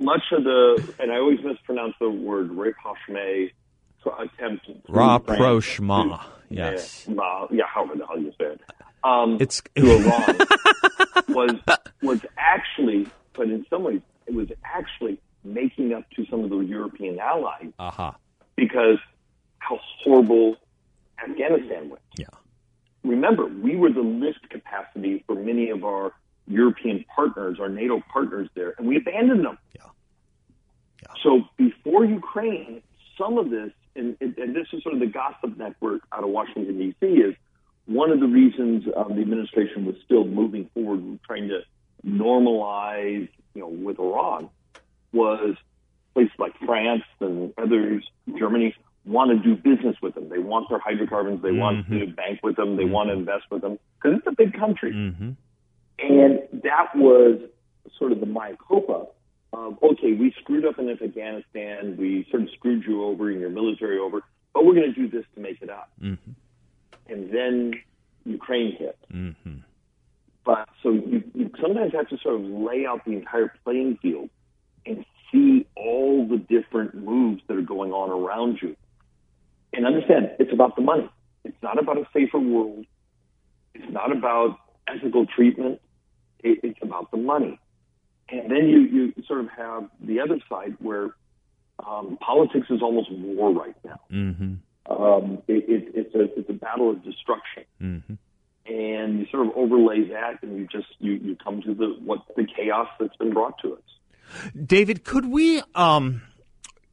much 0.00 0.22
of 0.30 0.44
the, 0.44 0.94
and 1.00 1.10
I 1.10 1.16
always 1.16 1.40
mispronounce 1.42 1.94
the 1.98 2.08
word 2.08 2.52
rapprochement 2.52 3.50
attempt. 4.18 4.68
Rapprochement. 4.88 6.20
Yes. 6.48 7.06
Yeah, 7.08 7.46
yeah, 7.50 7.64
however 7.72 7.94
the 7.96 8.06
hell 8.06 8.18
you 8.18 8.30
say 8.38 8.46
it. 8.46 8.60
Um, 9.06 9.38
it's 9.40 9.62
to 9.76 9.96
Iran 9.96 10.38
was 11.28 11.54
was 12.02 12.20
actually, 12.36 13.06
but 13.34 13.48
in 13.48 13.64
some 13.70 13.84
ways, 13.84 14.00
it 14.26 14.34
was 14.34 14.48
actually 14.64 15.18
making 15.44 15.92
up 15.92 16.10
to 16.16 16.26
some 16.28 16.42
of 16.42 16.50
the 16.50 16.58
European 16.58 17.20
allies 17.20 17.72
uh-huh. 17.78 18.12
because 18.56 18.98
how 19.58 19.78
horrible 20.02 20.56
Afghanistan 21.22 21.88
went. 21.88 22.02
Yeah. 22.18 22.26
Remember, 23.04 23.46
we 23.46 23.76
were 23.76 23.92
the 23.92 24.00
lift 24.00 24.50
capacity 24.50 25.22
for 25.28 25.36
many 25.36 25.70
of 25.70 25.84
our 25.84 26.12
European 26.48 27.04
partners, 27.14 27.58
our 27.60 27.68
NATO 27.68 28.02
partners 28.12 28.48
there, 28.54 28.74
and 28.76 28.88
we 28.88 28.96
abandoned 28.96 29.44
them. 29.44 29.58
Yeah. 29.76 29.82
yeah. 31.02 31.14
So 31.22 31.42
before 31.56 32.04
Ukraine, 32.04 32.82
some 33.16 33.38
of 33.38 33.50
this, 33.50 33.70
and, 33.94 34.16
and 34.20 34.56
this 34.56 34.66
is 34.72 34.82
sort 34.82 34.94
of 34.94 35.00
the 35.00 35.06
gossip 35.06 35.56
network 35.56 36.02
out 36.12 36.24
of 36.24 36.30
Washington 36.30 36.76
D.C. 36.78 37.06
is 37.06 37.36
one 37.86 38.10
of 38.10 38.20
the 38.20 38.26
reasons 38.26 38.84
um, 38.96 39.14
the 39.14 39.22
administration 39.22 39.86
was 39.86 39.96
still 40.04 40.24
moving 40.24 40.68
forward, 40.74 41.18
trying 41.24 41.48
to 41.48 41.60
normalize, 42.06 43.28
you 43.54 43.60
know, 43.60 43.68
with 43.68 43.98
Iran, 43.98 44.50
was 45.12 45.56
places 46.14 46.32
like 46.38 46.54
France 46.64 47.04
and 47.20 47.52
others, 47.56 48.04
Germany, 48.38 48.74
want 49.04 49.30
to 49.30 49.38
do 49.38 49.54
business 49.54 49.96
with 50.02 50.14
them. 50.14 50.28
They 50.28 50.38
want 50.38 50.68
their 50.68 50.80
hydrocarbons. 50.80 51.42
They 51.42 51.50
mm-hmm. 51.50 51.58
want 51.58 51.88
to 51.88 52.06
bank 52.06 52.40
with 52.42 52.56
them. 52.56 52.76
They 52.76 52.82
mm-hmm. 52.82 52.92
want 52.92 53.08
to 53.10 53.14
invest 53.14 53.44
with 53.50 53.62
them 53.62 53.78
because 54.02 54.18
it's 54.18 54.26
a 54.26 54.32
big 54.32 54.58
country. 54.58 54.92
Mm-hmm. 54.92 55.30
And 55.98 56.62
that 56.64 56.94
was 56.96 57.40
sort 57.98 58.12
of 58.12 58.20
the 58.20 58.56
Culpa 58.66 59.06
of, 59.52 59.82
okay, 59.82 60.12
we 60.12 60.34
screwed 60.40 60.66
up 60.66 60.78
in 60.78 60.90
Afghanistan. 60.90 61.96
We 61.96 62.26
sort 62.30 62.42
of 62.42 62.50
screwed 62.50 62.84
you 62.84 63.04
over 63.04 63.30
and 63.30 63.40
your 63.40 63.50
military 63.50 63.98
over, 63.98 64.22
but 64.52 64.66
we're 64.66 64.74
going 64.74 64.92
to 64.92 65.00
do 65.00 65.08
this 65.08 65.24
to 65.34 65.40
make 65.40 65.62
it 65.62 65.70
up. 65.70 65.90
And 67.08 67.30
then 67.32 67.72
Ukraine 68.24 68.76
hit. 68.76 68.98
Mm-hmm. 69.12 69.58
But 70.44 70.68
so 70.82 70.90
you, 70.90 71.24
you 71.34 71.50
sometimes 71.60 71.92
have 71.92 72.08
to 72.08 72.18
sort 72.18 72.36
of 72.36 72.42
lay 72.42 72.86
out 72.86 73.04
the 73.04 73.12
entire 73.12 73.52
playing 73.64 73.98
field 74.00 74.30
and 74.84 75.04
see 75.32 75.66
all 75.76 76.26
the 76.26 76.38
different 76.38 76.94
moves 76.94 77.42
that 77.48 77.56
are 77.56 77.62
going 77.62 77.92
on 77.92 78.10
around 78.10 78.58
you. 78.62 78.76
And 79.72 79.84
understand, 79.84 80.30
it's 80.38 80.52
about 80.52 80.76
the 80.76 80.82
money. 80.82 81.10
It's 81.44 81.56
not 81.62 81.78
about 81.78 81.98
a 81.98 82.06
safer 82.12 82.38
world. 82.38 82.86
It's 83.74 83.92
not 83.92 84.12
about 84.12 84.58
ethical 84.88 85.26
treatment. 85.26 85.80
It, 86.40 86.60
it's 86.62 86.78
about 86.80 87.10
the 87.10 87.16
money. 87.16 87.58
And 88.28 88.50
then 88.50 88.68
you, 88.68 88.80
you 88.80 89.12
sort 89.26 89.40
of 89.40 89.48
have 89.50 89.88
the 90.00 90.20
other 90.20 90.38
side 90.48 90.76
where 90.78 91.10
um, 91.84 92.18
politics 92.20 92.68
is 92.70 92.82
almost 92.82 93.10
war 93.12 93.52
right 93.52 93.76
now. 93.84 94.00
Mm-hmm 94.12 94.54
um, 94.88 95.42
it, 95.48 95.64
it, 95.68 95.92
it's 95.94 96.14
a 96.14 96.38
it's 96.38 96.48
a 96.48 96.52
battle 96.52 96.90
of 96.90 97.02
destruction. 97.02 97.64
Mm-hmm. 97.82 98.14
And 98.66 99.20
you 99.20 99.26
sort 99.30 99.46
of 99.46 99.52
overlay 99.56 100.08
that, 100.08 100.42
and 100.42 100.58
you 100.58 100.66
just 100.66 100.88
you, 100.98 101.12
you 101.12 101.36
come 101.36 101.62
to 101.62 101.74
the 101.74 101.96
what 102.04 102.20
the 102.36 102.44
chaos 102.44 102.88
that's 102.98 103.16
been 103.16 103.32
brought 103.32 103.58
to 103.62 103.74
us. 103.74 104.50
David, 104.64 105.04
could 105.04 105.26
we 105.26 105.62
um, 105.74 106.22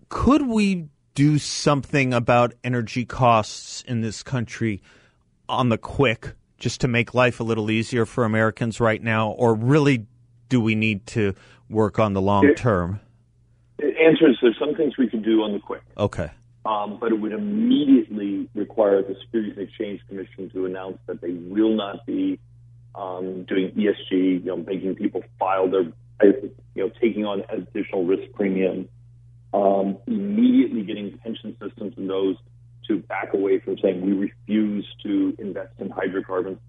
could 0.10 0.48
we 0.48 0.88
do 1.16 1.40
something 1.40 2.14
about 2.14 2.54
energy 2.64 3.06
costs 3.06 3.84
in 3.88 4.02
this 4.02 4.24
country 4.24 4.82
on 5.50 5.70
the 5.70 5.78
quick, 5.78 6.34
just 6.58 6.82
to 6.82 6.88
make 6.88 7.14
life 7.14 7.40
a 7.40 7.44
little 7.44 7.70
easier 7.70 8.06
for 8.06 8.24
Americans 8.24 8.80
right 8.80 9.02
now, 9.02 9.32
or 9.32 9.56
really 9.56 10.06
do 10.50 10.62
we 10.62 10.76
need 10.76 11.06
to 11.08 11.34
work 11.70 11.98
on 11.98 12.14
the 12.14 12.22
long 12.22 12.54
term? 12.56 13.00
The 13.78 13.88
answer 14.00 14.30
is 14.30 14.38
there's 14.42 14.58
some 14.60 14.76
things 14.76 14.98
we 14.98 15.10
can 15.10 15.24
do 15.24 15.42
on 15.42 15.54
the 15.54 15.60
quick. 15.60 15.82
Okay 15.98 16.30
um, 16.66 16.98
but 17.00 17.12
it 17.12 17.20
would 17.20 17.34
immediately 17.34 18.50
require 18.56 19.02
the 19.02 19.16
Securities 19.22 19.58
and 19.58 19.68
Exchange 19.68 20.02
Commission 20.08 20.50
to 20.52 20.66
announce 20.66 20.98
that 21.08 21.22
they 21.22 21.32
will 21.32 21.76
not 21.76 22.06
be 22.06 22.40
um, 22.96 23.44
doing 23.44 23.72
ESG, 23.72 24.12
you 24.12 24.46
know, 24.46 24.58
making 24.58 24.96
people 24.96 25.24
file 25.38 25.70
their, 25.70 25.92
you 26.22 26.54
know, 26.76 26.92
taking 27.02 27.26
on 27.26 27.44
additional 27.50 28.06
risk 28.06 28.32
premium, 28.34 28.88
um, 29.54 29.98
immediately 30.08 30.84
getting 30.84 31.18
pension 31.18 31.56
systems 31.62 31.94
and 31.98 32.10
those 32.10 32.38
to 32.88 33.00
back 33.00 33.34
away 33.34 33.60
from 33.60 33.78
saying 33.80 34.02
we 34.02 34.14
refuse 34.14 34.86
to 35.04 35.36
invest 35.40 35.74
in 35.80 35.90
hydrocarbons 35.90 36.60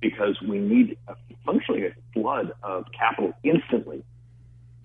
because 0.00 0.38
we 0.46 0.58
need 0.58 0.96
a, 1.08 1.14
functionally 1.44 1.86
a 1.86 1.90
flood 2.12 2.52
of 2.62 2.84
capital 2.98 3.32
instantly 3.42 4.02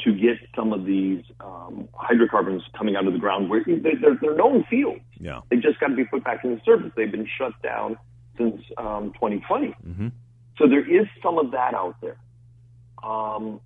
to 0.05 0.13
get 0.13 0.37
some 0.55 0.71
of 0.71 0.85
these 0.85 1.23
um, 1.41 1.87
hydrocarbons 1.93 2.63
coming 2.77 2.95
out 2.95 3.05
of 3.05 3.13
the 3.13 3.19
ground 3.19 3.49
where 3.49 3.63
they're, 3.65 4.17
they're 4.21 4.35
known 4.35 4.63
fields. 4.69 5.01
Yeah. 5.19 5.41
They 5.49 5.57
just 5.57 5.79
got 5.79 5.87
to 5.87 5.95
be 5.95 6.05
put 6.05 6.23
back 6.23 6.43
in 6.43 6.51
the 6.55 6.61
surface. 6.63 6.91
They've 6.95 7.11
been 7.11 7.27
shut 7.37 7.51
down 7.61 7.97
since 8.37 8.61
um, 8.77 9.11
2020. 9.13 9.67
Mm-hmm. 9.67 10.07
So 10.57 10.67
there 10.67 10.89
is 10.89 11.07
some 11.21 11.37
of 11.37 11.51
that 11.51 11.73
out 11.73 11.95
there 12.01 12.17
um, 13.03 13.59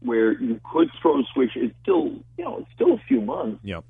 where 0.00 0.40
you 0.40 0.60
could 0.72 0.88
throw 1.00 1.20
a 1.20 1.22
switch. 1.32 1.50
It's 1.54 1.74
still, 1.82 2.06
you 2.36 2.44
know, 2.44 2.58
it's 2.58 2.70
still 2.74 2.94
a 2.94 3.02
few 3.06 3.20
months. 3.20 3.60
Yep. 3.64 3.84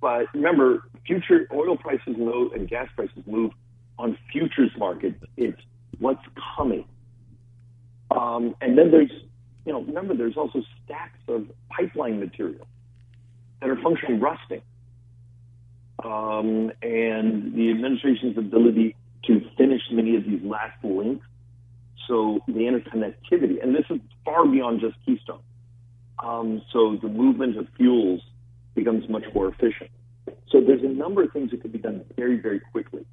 But 0.00 0.26
remember, 0.34 0.84
future 1.06 1.46
oil 1.52 1.76
prices 1.76 2.16
move 2.16 2.52
and 2.52 2.68
gas 2.68 2.88
prices 2.96 3.22
move 3.26 3.52
on 3.98 4.16
futures 4.32 4.70
markets. 4.76 5.22
It's 5.36 5.60
what's 5.98 6.24
coming. 6.56 6.86
Um, 8.10 8.54
and 8.60 8.76
then 8.78 8.90
there's 8.90 9.10
you 9.68 9.74
know, 9.74 9.82
remember 9.82 10.16
there's 10.16 10.38
also 10.38 10.62
stacks 10.82 11.18
of 11.28 11.46
pipeline 11.68 12.18
material 12.18 12.66
that 13.60 13.68
are 13.68 13.76
functionally 13.82 14.18
rusting. 14.18 14.62
Um, 16.02 16.72
and 16.80 17.54
the 17.54 17.70
administration's 17.70 18.38
ability 18.38 18.96
to 19.24 19.42
finish 19.58 19.82
many 19.92 20.16
of 20.16 20.24
these 20.24 20.40
last 20.42 20.82
links. 20.82 21.26
So 22.06 22.40
the 22.46 22.60
interconnectivity, 22.60 23.62
and 23.62 23.74
this 23.74 23.84
is 23.90 24.00
far 24.24 24.46
beyond 24.46 24.80
just 24.80 24.96
Keystone. 25.04 25.42
Um, 26.18 26.62
so 26.72 26.96
the 27.02 27.08
movement 27.08 27.58
of 27.58 27.66
fuels 27.76 28.22
becomes 28.74 29.06
much 29.10 29.24
more 29.34 29.48
efficient. 29.48 29.90
So 30.50 30.62
there's 30.62 30.82
a 30.82 30.88
number 30.88 31.24
of 31.24 31.32
things 31.32 31.50
that 31.50 31.60
could 31.60 31.72
be 31.72 31.78
done 31.78 32.06
very, 32.16 32.40
very 32.40 32.60
quickly. 32.72 33.04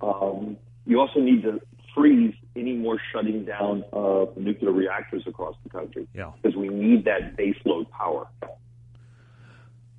Um, 0.00 0.56
you 0.86 0.98
also 0.98 1.20
need 1.20 1.42
to 1.42 1.60
freeze 1.94 2.34
any 2.56 2.74
more 2.74 3.00
shutting 3.12 3.44
down 3.44 3.84
of 3.92 4.36
nuclear 4.36 4.72
reactors 4.72 5.22
across 5.26 5.56
the 5.64 5.70
country. 5.70 6.06
Yeah. 6.14 6.32
Because 6.40 6.56
we 6.56 6.68
need 6.68 7.04
that 7.04 7.36
baseload 7.36 7.90
power. 7.90 8.26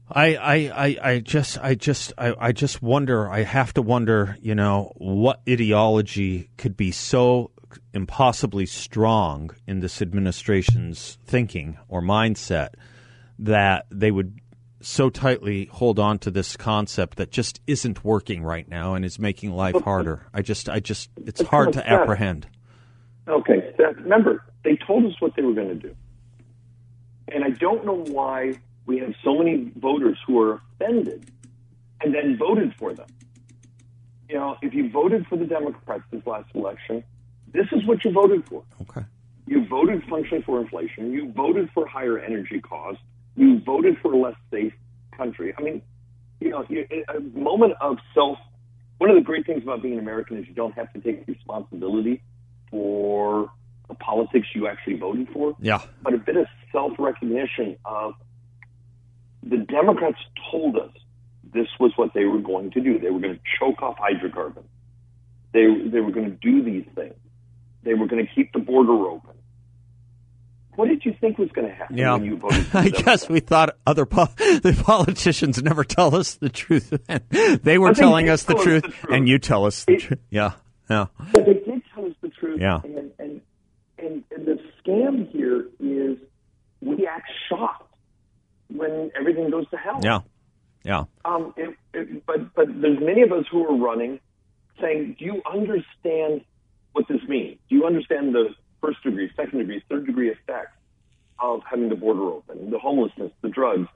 I, 0.10 0.36
I, 0.36 0.56
I, 0.56 0.98
I 1.02 1.20
just 1.20 1.58
I 1.58 1.74
just 1.74 2.14
I, 2.18 2.36
I 2.38 2.52
just 2.52 2.82
wonder 2.82 3.28
I 3.30 3.42
have 3.42 3.74
to 3.74 3.82
wonder, 3.82 4.38
you 4.40 4.54
know, 4.54 4.92
what 4.98 5.42
ideology 5.50 6.52
could 6.58 6.78
be 6.78 6.92
so 6.92 7.52
impossibly 7.94 8.66
strong 8.66 9.50
in 9.68 9.80
this 9.80 10.02
administration's 10.02 11.18
thinking 11.26 11.78
or 11.88 12.02
mindset 12.02 12.70
that 13.40 13.86
they 13.90 14.12
would 14.12 14.40
so 14.86 15.10
tightly 15.10 15.66
hold 15.66 15.98
on 15.98 16.20
to 16.20 16.30
this 16.30 16.56
concept 16.56 17.18
that 17.18 17.32
just 17.32 17.60
isn't 17.66 18.04
working 18.04 18.44
right 18.44 18.70
now 18.70 18.94
and 18.94 19.04
is 19.04 19.18
making 19.18 19.52
life 19.52 19.82
harder. 19.84 20.28
I 20.34 20.42
just, 20.42 20.70
I 20.70 20.80
just, 20.80 21.10
it's 21.26 21.42
hard 21.42 21.74
to 21.74 21.90
apprehend. 21.90 22.48
Okay, 23.28 23.74
remember 23.80 24.44
they 24.64 24.78
told 24.78 25.06
us 25.06 25.14
what 25.20 25.36
they 25.36 25.42
were 25.42 25.54
going 25.54 25.70
to 25.70 25.76
do, 25.76 25.96
and 27.28 27.44
I 27.44 27.50
don't 27.50 27.84
know 27.84 28.04
why 28.04 28.60
we 28.86 29.00
have 29.00 29.14
so 29.24 29.40
many 29.40 29.72
voters 29.76 30.18
who 30.28 30.40
are 30.40 30.62
offended 30.80 31.32
and 32.02 32.14
then 32.14 32.38
voted 32.38 32.76
for 32.76 32.94
them. 32.94 33.08
You 34.30 34.36
know, 34.36 34.58
if 34.62 34.74
you 34.74 34.90
voted 34.92 35.26
for 35.28 35.38
the 35.38 35.46
Democrats 35.46 36.04
this 36.12 36.26
last 36.28 36.50
election, 36.54 37.04
this 37.52 37.66
is 37.72 37.86
what 37.86 38.06
you 38.06 38.12
voted 38.12 38.48
for. 38.48 38.64
Okay. 38.82 39.06
You 39.48 39.66
voted 39.66 40.04
functionally 40.10 40.44
for 40.44 40.62
inflation. 40.62 41.12
You 41.12 41.32
voted 41.32 41.70
for 41.74 41.88
higher 41.88 42.20
energy 42.20 42.60
costs. 42.62 43.02
You 43.36 43.60
voted 43.60 43.98
for 44.02 44.14
a 44.14 44.18
less 44.18 44.36
safe 44.52 44.74
country. 45.16 45.54
I 45.58 45.62
mean, 45.62 45.82
you 46.40 46.50
know, 46.50 46.66
a 47.14 47.20
moment 47.20 47.74
of 47.82 47.98
self. 48.14 48.38
One 48.98 49.10
of 49.10 49.16
the 49.16 49.22
great 49.22 49.46
things 49.46 49.64
about 49.64 49.82
being 49.82 49.96
an 49.96 50.00
American 50.00 50.38
is 50.38 50.48
you 50.48 50.54
don't 50.54 50.74
have 50.76 50.92
to 50.94 51.00
take 51.02 51.28
responsibility 51.28 52.22
for 52.72 53.52
the 53.90 53.96
politics 53.96 54.48
you 54.56 54.68
actually 54.68 54.98
voted 54.98 55.30
for, 55.30 55.56
Yeah. 55.60 55.82
but 56.02 56.14
a 56.14 56.18
bit 56.18 56.38
of 56.38 56.48
self 56.72 56.94
recognition 56.98 57.78
of 57.86 58.14
the 59.44 59.58
Democrats 59.58 60.18
told 60.50 60.78
us 60.78 60.92
this 61.54 61.68
was 61.80 61.92
what 61.96 62.14
they 62.14 62.26
were 62.26 62.40
going 62.40 62.72
to 62.72 62.82
do. 62.82 62.98
They 63.00 63.12
were 63.12 63.20
going 63.20 63.36
to 63.36 63.42
choke 63.60 63.82
off 63.84 63.98
hydrocarbons. 64.00 64.66
They, 65.54 65.68
they 65.88 66.00
were 66.00 66.12
going 66.12 66.26
to 66.30 66.36
do 66.36 66.64
these 66.64 66.86
things. 66.96 67.14
They 67.84 67.94
were 67.94 68.08
going 68.08 68.26
to 68.26 68.32
keep 68.34 68.52
the 68.54 68.60
border 68.60 68.94
open. 69.08 69.35
What 70.76 70.88
did 70.90 71.06
you 71.06 71.14
think 71.20 71.38
was 71.38 71.50
going 71.52 71.68
to 71.68 71.74
happen 71.74 71.98
Yeah. 71.98 72.14
when 72.14 72.26
you 72.26 72.38
voted? 72.38 72.66
For 72.68 72.78
I 72.80 72.90
guess 72.90 73.28
we 73.30 73.40
thought 73.40 73.78
other 73.86 74.06
po- 74.06 74.26
the 74.38 74.80
politicians 74.84 75.62
never 75.62 75.84
tell 75.84 76.16
us 76.16 76.36
the 76.36 76.50
truth. 76.50 76.94
they 77.64 77.78
were 77.78 77.94
they 77.94 78.00
telling 78.00 78.30
us 78.30 78.44
the 78.44 78.56
us 78.56 78.64
truth, 78.64 78.84
the 78.84 78.90
truth. 78.90 79.06
and 79.14 79.28
you 79.28 79.40
tell 79.40 79.66
us 79.66 79.86
the 79.86 79.98
truth. 79.98 80.20
Yeah, 80.30 80.52
yeah, 80.90 81.06
But 81.34 81.46
they 81.46 81.54
did 81.54 81.82
tell 81.94 82.06
us 82.06 82.14
the 82.22 82.30
truth. 82.30 82.60
Yeah. 82.62 82.82
And, 82.84 83.12
and, 83.20 83.42
and, 83.98 84.24
and 84.32 84.46
the 84.46 84.60
scam 84.86 85.30
here 85.32 85.68
is 85.80 86.18
we 86.82 87.08
act 87.08 87.30
shocked 87.50 87.92
when 88.68 89.12
everything 89.20 89.50
goes 89.50 89.70
to 89.70 89.78
hell. 89.78 90.00
yeah, 90.04 90.20
yeah. 90.84 91.04
Um, 91.24 91.54
it, 91.58 91.76
it, 91.94 92.26
but 92.26 92.54
but 92.56 92.66
there's 92.82 93.00
many 93.00 93.22
of 93.22 93.32
us 93.32 93.46
who 93.52 93.66
are 93.66 93.76
running, 93.78 94.20
saying, 94.82 95.16
"Do 95.20 95.26
you 95.26 95.42
understand 95.52 96.42
what 96.94 97.08
this 97.08 97.22
means? 97.28 97.58
Do 97.70 97.76
you 97.76 97.86
understand 97.86 98.34
the 98.36 98.50
first 98.86 99.04
degree, 99.04 99.30
second 99.36 99.60
degree, 99.60 99.84
third 99.90 100.06
degree 100.06 100.30
effects 100.30 100.78
of 101.40 101.62
having 101.70 101.90
the 101.90 101.96
border 101.96 102.24
open, 102.24 102.70
the 102.70 102.80
homelessness, 102.80 103.32
the 103.42 103.50
drugs, 103.50 103.88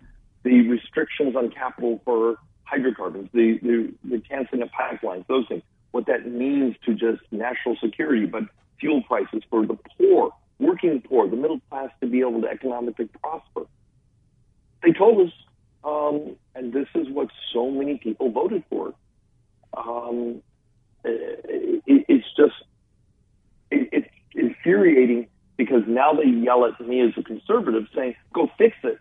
the 0.43 0.67
restrictions 0.67 1.36
on 1.36 1.50
capital 1.51 2.01
for 2.05 2.38
hydrocarbons, 2.63 3.29
the 3.34 3.60
the, 3.62 3.93
the 4.03 4.19
canceling 4.22 4.62
of 4.62 4.69
pipelines, 4.69 5.25
those 5.27 5.48
things? 5.48 5.63
What 5.91 6.05
that 6.05 6.27
means 6.27 6.75
to 6.86 6.93
just 6.93 7.22
national 7.31 7.75
security, 7.84 8.25
but 8.25 8.43
fuel 8.79 9.01
prices 9.03 9.43
for 9.50 9.65
the 9.65 9.77
poor, 9.98 10.31
working 10.60 11.01
poor, 11.01 11.27
the 11.27 11.36
middle 11.36 11.60
class 11.69 11.89
to 12.01 12.08
be 12.08 12.22
able 12.22 12.41
to 12.41 12.48
economically 12.48 13.10
prosper." 13.22 13.65
They 14.84 14.93
told 14.93 15.27
us 15.27 15.34
um, 15.84 16.36
and 16.55 16.74
this 16.74 16.88
is 16.96 17.08
what 17.10 17.29
so 17.53 17.72
many 17.72 17.98
people 17.98 18.31
voted 18.31 18.63
for. 18.69 18.93
Um, 19.75 20.41
it, 21.05 21.84
it's 21.88 22.27
just 22.36 22.55
it, 23.72 23.89
it's 23.91 24.09
infuriating 24.39 25.27
because 25.58 25.84
now 25.88 26.13
they 26.13 26.29
yell 26.29 26.65
at 26.65 26.79
me 26.86 27.01
as 27.01 27.12
a 27.17 27.24
conservative, 27.24 27.88
saying, 27.93 28.15
"Go 28.34 28.50
fix 28.58 28.77
it," 28.84 29.00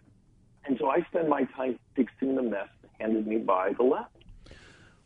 and 0.64 0.76
so 0.78 0.90
I 0.90 1.02
spend 1.02 1.28
my 1.28 1.44
time 1.44 1.78
fixing 1.94 2.34
the 2.34 2.42
mess 2.42 2.68
handed 2.98 3.26
me 3.26 3.38
by 3.38 3.72
the 3.76 3.84
left. 3.84 4.10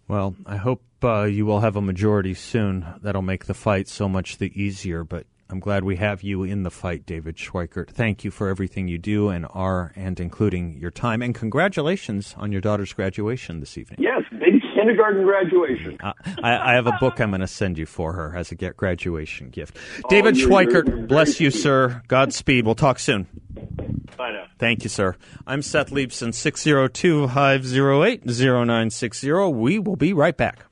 Well, 0.09 0.35
I 0.47 0.57
hope 0.57 0.83
uh, 1.03 1.25
you 1.25 1.47
will 1.47 1.61
have 1.61 1.77
a 1.77 1.81
majority 1.81 2.35
soon. 2.35 2.87
That'll 3.03 3.23
make 3.23 3.47
the 3.47 3.55
fight 3.55 3.89
so 3.89 4.09
much 4.09 4.39
the 4.39 4.53
easier. 4.61 5.05
But 5.05 5.27
I'm 5.49 5.61
glad 5.61 5.85
we 5.85 5.97
have 5.97 6.23
you 6.23 6.43
in 6.43 6.63
the 6.63 6.71
fight, 6.71 7.07
David 7.07 7.37
Schweikert. 7.37 7.91
Thank 7.91 8.25
you 8.25 8.31
for 8.31 8.49
everything 8.49 8.89
you 8.89 8.99
do 8.99 9.29
and 9.29 9.47
are, 9.51 9.93
and 9.95 10.19
including 10.19 10.79
your 10.79 10.91
time. 10.91 11.23
And 11.23 11.35
congratulations 11.35 12.35
on 12.39 12.53
your 12.53 12.61
daughter's 12.61 12.93
graduation 12.93 13.61
this 13.61 13.79
evening. 13.79 13.99
Yes, 14.01 14.23
big 14.31 14.62
kindergarten 14.83 15.23
graduation. 15.25 15.97
Uh, 16.03 16.13
I, 16.43 16.73
I 16.73 16.75
have 16.75 16.87
a 16.89 16.97
book 16.99 17.21
I'm 17.21 17.31
going 17.31 17.41
to 17.41 17.47
send 17.47 17.79
you 17.79 17.87
for 17.87 18.13
her 18.15 18.35
as 18.37 18.51
a 18.51 18.55
get 18.57 18.77
graduation 18.77 19.49
gift. 19.51 19.77
David 20.09 20.37
you're- 20.37 20.53
you're- 20.65 20.67
Schweikert, 20.83 21.07
bless 21.09 21.41
you, 21.41 21.51
sweet. 21.51 21.63
sir. 21.63 22.03
Godspeed. 22.09 22.65
We'll 22.67 22.75
talk 22.75 22.99
soon. 22.99 23.27
Bye 24.17 24.33
now. 24.33 24.47
Thank 24.59 24.83
you, 24.83 24.89
sir. 24.89 25.17
I'm 25.47 25.63
Seth 25.63 25.91
Leibsohn, 25.91 26.35
602 26.35 27.29
508 27.29 28.27
0960. 28.27 29.33
We 29.53 29.79
will 29.79 29.97
be 29.97 30.13
right 30.13 30.37
back. 30.37 30.65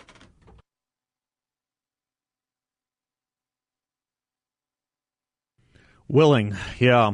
Willing, 6.08 6.56
yeah. 6.78 7.12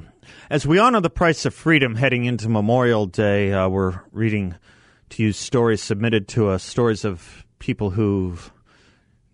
As 0.49 0.67
we 0.67 0.79
honor 0.79 1.01
the 1.01 1.11
price 1.11 1.45
of 1.45 1.55
freedom 1.55 1.97
heading 1.97 2.25
into 2.25 2.49
Memorial 2.49 3.07
Day, 3.07 3.53
uh, 3.53 3.69
we're 3.69 4.01
reading 4.13 4.55
to 5.11 5.23
use 5.23 5.37
stories 5.37 5.83
submitted 5.83 6.29
to 6.29 6.49
us, 6.49 6.63
stories 6.63 7.05
of 7.05 7.45
people 7.59 7.91
who 7.91 8.37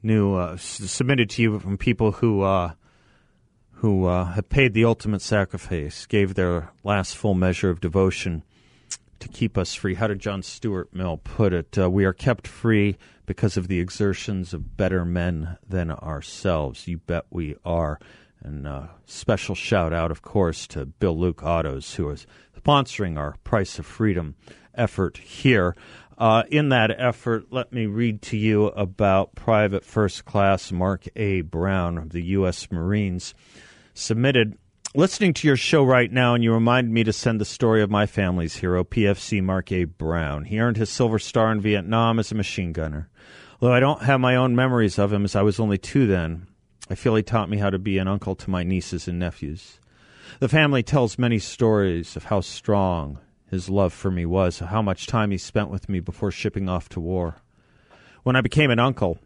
knew, 0.03 0.35
uh, 0.35 0.57
submitted 0.57 1.31
to 1.31 1.42
you 1.42 1.59
from 1.59 1.79
people 1.79 2.12
who 2.12 2.42
uh, 2.42 2.73
who 3.83 4.07
uh, 4.07 4.25
have 4.27 4.49
paid 4.49 4.75
the 4.75 4.85
ultimate 4.85 5.20
sacrifice, 5.20 6.07
gave 6.07 6.35
their 6.35 6.70
last 6.85 7.16
full 7.16 7.35
measure 7.35 7.68
of 7.68 7.81
devotion 7.81 8.44
to 9.18 9.29
keep 9.29 9.59
us 9.59 9.75
free. 9.75 9.94
How 9.94 10.07
did 10.07 10.20
John 10.20 10.42
Stuart 10.42 10.94
Mill 10.94 11.16
put 11.16 11.53
it? 11.53 11.77
Uh, 11.77 11.90
we 11.90 12.05
are 12.05 12.12
kept 12.12 12.46
free 12.46 12.96
because 13.27 13.57
of 13.57 13.66
the 13.66 13.81
exertions 13.81 14.55
of 14.55 14.77
better 14.77 15.05
men 15.05 15.57
than 15.68 15.90
ourselves. 15.90 16.87
You 16.87 16.99
bet 16.99 17.27
we 17.31 17.57
are. 17.64 17.99
And 18.40 18.68
uh, 18.68 18.87
special 19.05 19.55
shout 19.55 19.92
out, 19.92 20.11
of 20.11 20.23
course, 20.23 20.66
to 20.68 20.87
Bill 20.87 21.18
Luke 21.18 21.42
Autos, 21.42 21.94
who 21.94 22.11
is 22.11 22.27
sponsoring 22.61 23.16
our 23.16 23.37
Price 23.44 23.79
of 23.79 23.87
Freedom 23.87 24.37
effort 24.74 25.18
here. 25.18 25.74
Uh, 26.18 26.44
in 26.50 26.68
that 26.68 26.90
effort, 27.00 27.46
let 27.50 27.72
me 27.72 27.87
read 27.87 28.22
to 28.22 28.37
you 28.37 28.66
about 28.66 29.35
Private 29.35 29.85
First 29.85 30.24
Class 30.24 30.70
Mark 30.70 31.06
A. 31.16 31.40
Brown 31.40 31.98
of 31.98 32.11
the 32.11 32.22
U.S. 32.22 32.70
Marines 32.70 33.35
submitted 33.94 34.56
listening 34.94 35.32
to 35.35 35.46
your 35.46 35.56
show 35.56 35.82
right 35.82 36.12
now, 36.12 36.35
and 36.35 36.44
you 36.44 36.52
reminded 36.52 36.92
me 36.92 37.04
to 37.04 37.12
send 37.12 37.40
the 37.40 37.44
story 37.44 37.82
of 37.82 37.90
my 37.90 38.06
family's 38.06 38.56
hero, 38.56 38.85
PFC 38.85 39.42
Mark 39.42 39.72
A. 39.72 39.85
Brown. 39.85 40.44
He 40.44 40.61
earned 40.61 40.76
his 40.76 40.90
Silver 40.90 41.18
Star 41.18 41.50
in 41.50 41.61
Vietnam 41.61 42.18
as 42.18 42.30
a 42.30 42.37
machine 42.37 42.72
gunner. 42.72 43.08
Although 43.61 43.74
I 43.74 43.80
don't 43.80 44.02
have 44.02 44.20
my 44.20 44.37
own 44.37 44.54
memories 44.54 44.98
of 44.98 45.12
him, 45.12 45.24
as 45.24 45.37
I 45.37 45.42
was 45.42 45.61
only 45.61 45.78
two 45.78 46.06
then, 46.06 46.46
I 46.90 46.94
feel 46.94 47.14
he 47.14 47.22
taught 47.22 47.48
me 47.48 47.58
how 47.58 47.70
to 47.70 47.78
be 47.78 47.98
an 47.98 48.08
uncle 48.08 48.35
to 48.37 48.50
my 48.50 48.64
nieces 48.64 49.08
and 49.08 49.18
nephews. 49.18 49.78
The 50.40 50.48
family 50.48 50.82
tells 50.82 51.18
many 51.18 51.38
stories 51.38 52.16
of 52.16 52.24
how 52.24 52.40
strong 52.40 53.18
his 53.53 53.69
love 53.69 53.93
for 53.93 54.11
me 54.11 54.25
was, 54.25 54.61
how 54.61 54.81
much 54.81 55.07
time 55.07 55.31
he 55.31 55.37
spent 55.37 55.69
with 55.69 55.87
me 55.87 56.01
before 56.01 56.31
shipping 56.31 56.71
off 56.71 56.88
to 56.88 56.99
war. 56.99 57.37
When 58.23 58.35
I 58.35 58.41
became 58.41 58.71
an 58.71 58.79
uncle, 58.79 59.19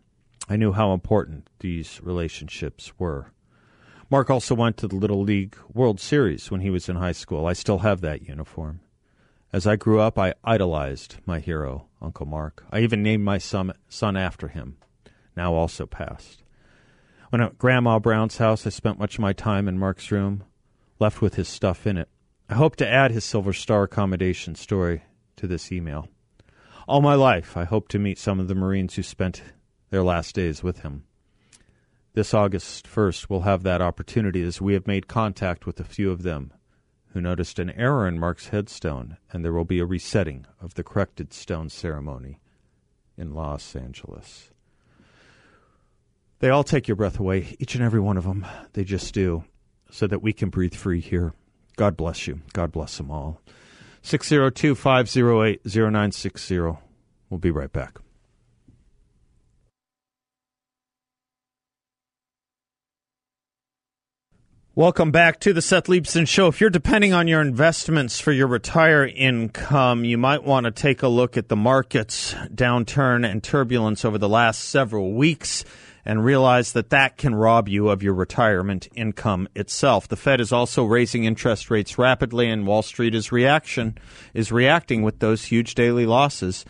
I 0.48 0.56
knew 0.56 0.72
how 0.72 0.92
important 0.92 1.48
these 1.60 2.00
relationships 2.02 2.92
were. 2.98 3.30
Mark 4.10 4.28
also 4.28 4.56
went 4.56 4.78
to 4.78 4.88
the 4.88 4.96
Little 4.96 5.22
League 5.22 5.56
World 5.72 6.00
Series 6.00 6.50
when 6.50 6.60
he 6.60 6.70
was 6.70 6.88
in 6.88 6.96
high 6.96 7.12
school. 7.12 7.46
I 7.46 7.52
still 7.52 7.78
have 7.78 8.00
that 8.00 8.28
uniform. 8.28 8.80
As 9.52 9.64
I 9.64 9.76
grew 9.76 10.00
up, 10.00 10.18
I 10.18 10.34
idolized 10.42 11.18
my 11.24 11.38
hero, 11.38 11.86
Uncle 12.02 12.26
Mark. 12.26 12.64
I 12.72 12.80
even 12.80 13.04
named 13.04 13.22
my 13.22 13.38
son, 13.38 13.74
son 13.88 14.16
after 14.16 14.48
him, 14.48 14.76
now 15.36 15.54
also 15.54 15.86
passed. 15.86 16.42
When 17.30 17.40
at 17.40 17.58
Grandma 17.58 18.00
Brown's 18.00 18.38
house, 18.38 18.66
I 18.66 18.70
spent 18.70 18.98
much 18.98 19.14
of 19.14 19.20
my 19.20 19.32
time 19.32 19.68
in 19.68 19.78
Mark's 19.78 20.10
room, 20.10 20.42
left 20.98 21.22
with 21.22 21.36
his 21.36 21.46
stuff 21.46 21.86
in 21.86 21.96
it. 21.96 22.08
I 22.48 22.54
hope 22.54 22.76
to 22.76 22.88
add 22.88 23.10
his 23.10 23.24
Silver 23.24 23.52
Star 23.52 23.82
accommodation 23.82 24.54
story 24.54 25.02
to 25.34 25.48
this 25.48 25.72
email. 25.72 26.08
All 26.86 27.00
my 27.00 27.14
life, 27.14 27.56
I 27.56 27.64
hope 27.64 27.88
to 27.88 27.98
meet 27.98 28.18
some 28.18 28.38
of 28.38 28.46
the 28.46 28.54
Marines 28.54 28.94
who 28.94 29.02
spent 29.02 29.42
their 29.90 30.04
last 30.04 30.36
days 30.36 30.62
with 30.62 30.80
him. 30.80 31.02
This 32.12 32.32
August 32.32 32.86
1st, 32.86 33.28
we'll 33.28 33.40
have 33.40 33.64
that 33.64 33.82
opportunity 33.82 34.42
as 34.42 34.60
we 34.60 34.74
have 34.74 34.86
made 34.86 35.08
contact 35.08 35.66
with 35.66 35.80
a 35.80 35.84
few 35.84 36.12
of 36.12 36.22
them 36.22 36.52
who 37.12 37.20
noticed 37.20 37.58
an 37.58 37.70
error 37.70 38.06
in 38.06 38.20
Mark's 38.20 38.48
headstone, 38.48 39.16
and 39.32 39.44
there 39.44 39.52
will 39.52 39.64
be 39.64 39.80
a 39.80 39.84
resetting 39.84 40.46
of 40.60 40.74
the 40.74 40.84
corrected 40.84 41.32
stone 41.32 41.68
ceremony 41.68 42.38
in 43.16 43.34
Los 43.34 43.74
Angeles. 43.74 44.52
They 46.38 46.50
all 46.50 46.62
take 46.62 46.86
your 46.86 46.96
breath 46.96 47.18
away, 47.18 47.56
each 47.58 47.74
and 47.74 47.82
every 47.82 48.00
one 48.00 48.16
of 48.16 48.24
them. 48.24 48.46
They 48.74 48.84
just 48.84 49.12
do, 49.12 49.42
so 49.90 50.06
that 50.06 50.22
we 50.22 50.32
can 50.32 50.48
breathe 50.48 50.74
free 50.74 51.00
here. 51.00 51.34
God 51.76 51.96
bless 51.96 52.26
you. 52.26 52.40
God 52.52 52.72
bless 52.72 52.96
them 52.96 53.10
all. 53.10 53.40
602 54.02 54.74
508 54.74 55.60
0960. 55.64 56.58
We'll 56.58 57.38
be 57.38 57.50
right 57.50 57.72
back. 57.72 57.98
Welcome 64.74 65.10
back 65.10 65.40
to 65.40 65.54
the 65.54 65.62
Seth 65.62 65.86
Leibsohn 65.86 66.28
Show. 66.28 66.48
If 66.48 66.60
you're 66.60 66.68
depending 66.68 67.14
on 67.14 67.28
your 67.28 67.40
investments 67.40 68.20
for 68.20 68.30
your 68.30 68.46
retire 68.46 69.06
income, 69.06 70.04
you 70.04 70.18
might 70.18 70.44
want 70.44 70.64
to 70.64 70.70
take 70.70 71.02
a 71.02 71.08
look 71.08 71.38
at 71.38 71.48
the 71.48 71.56
markets 71.56 72.34
downturn 72.34 73.26
and 73.26 73.42
turbulence 73.42 74.04
over 74.04 74.18
the 74.18 74.28
last 74.28 74.64
several 74.64 75.14
weeks 75.14 75.64
and 76.06 76.24
realize 76.24 76.72
that 76.72 76.90
that 76.90 77.16
can 77.18 77.34
rob 77.34 77.68
you 77.68 77.88
of 77.88 78.02
your 78.02 78.14
retirement 78.14 78.88
income 78.94 79.48
itself. 79.56 80.06
The 80.06 80.16
Fed 80.16 80.40
is 80.40 80.52
also 80.52 80.84
raising 80.84 81.24
interest 81.24 81.68
rates 81.68 81.98
rapidly 81.98 82.48
and 82.48 82.66
Wall 82.66 82.82
Street 82.82 83.14
is 83.14 83.32
reaction 83.32 83.98
is 84.32 84.52
reacting 84.52 85.02
with 85.02 85.18
those 85.18 85.44
huge 85.44 85.74
daily 85.74 86.06
losses. 86.06 86.64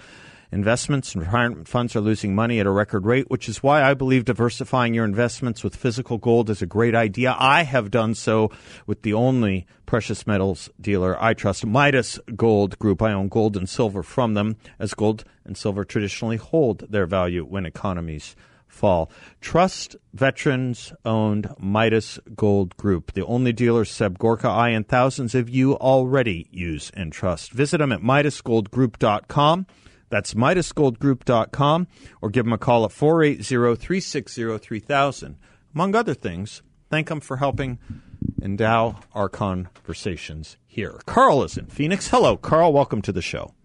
Investments 0.53 1.13
and 1.15 1.23
retirement 1.23 1.69
funds 1.69 1.95
are 1.97 2.01
losing 2.01 2.35
money 2.35 2.61
at 2.61 2.67
a 2.67 2.71
record 2.71 3.05
rate, 3.05 3.29
which 3.29 3.49
is 3.49 3.63
why 3.63 3.83
I 3.83 3.95
believe 3.95 4.25
diversifying 4.25 4.95
your 4.95 5.05
investments 5.05 5.63
with 5.63 5.77
physical 5.77 6.17
gold 6.19 6.49
is 6.49 6.63
a 6.63 6.67
great 6.67 6.95
idea. 6.95 7.37
I 7.39 7.65
have 7.65 7.91
done 7.91 8.15
so 8.15 8.51
with 8.87 9.03
the 9.03 9.13
only 9.13 9.67
precious 9.85 10.27
metals 10.27 10.71
dealer 10.81 11.23
I 11.23 11.35
trust, 11.35 11.67
Midas 11.67 12.19
Gold 12.37 12.79
Group. 12.79 13.03
I 13.03 13.13
own 13.13 13.29
gold 13.29 13.57
and 13.57 13.69
silver 13.69 14.03
from 14.03 14.35
them, 14.35 14.57
as 14.79 14.95
gold 14.95 15.25
and 15.45 15.59
silver 15.59 15.85
traditionally 15.85 16.37
hold 16.37 16.87
their 16.91 17.07
value 17.07 17.45
when 17.45 17.67
economies 17.67 18.35
fall. 18.77 19.11
Trust 19.41 19.97
veterans 20.13 20.93
owned 21.05 21.49
Midas 21.59 22.19
Gold 22.37 22.77
Group, 22.77 23.13
the 23.13 23.25
only 23.27 23.53
dealer 23.53 23.85
Seb 23.85 24.19
Gorka, 24.19 24.49
I, 24.49 24.69
and 24.69 24.87
thousands 24.87 25.35
of 25.35 25.51
you 25.51 25.75
already 25.75 26.49
use 26.53 26.91
and 26.95 27.13
trust. 27.13 27.53
Visit 27.53 27.79
them 27.79 27.93
at 27.93 28.01
MidasGoldGroup.com. 28.03 29.67
That's 30.09 30.35
MidasGoldGroup.com 30.35 31.89
or 32.23 32.31
give 32.31 32.45
them 32.45 32.53
a 32.53 32.59
call 32.59 32.85
at 32.85 32.93
480 32.93 33.43
360 33.43 34.59
3000. 34.59 35.37
Among 35.75 35.95
other 35.95 36.15
things, 36.15 36.63
thank 36.91 37.09
them 37.09 37.21
for 37.21 37.39
helping 37.39 37.79
endow 38.41 39.01
our 39.15 39.29
conversations 39.29 40.57
here. 40.67 41.01
Carl 41.07 41.43
is 41.43 41.57
in 41.57 41.67
Phoenix. 41.67 42.09
Hello, 42.09 42.37
Carl. 42.37 42.73
Welcome 42.73 43.03
to 43.03 43.13
the 43.13 43.23
show. 43.23 43.56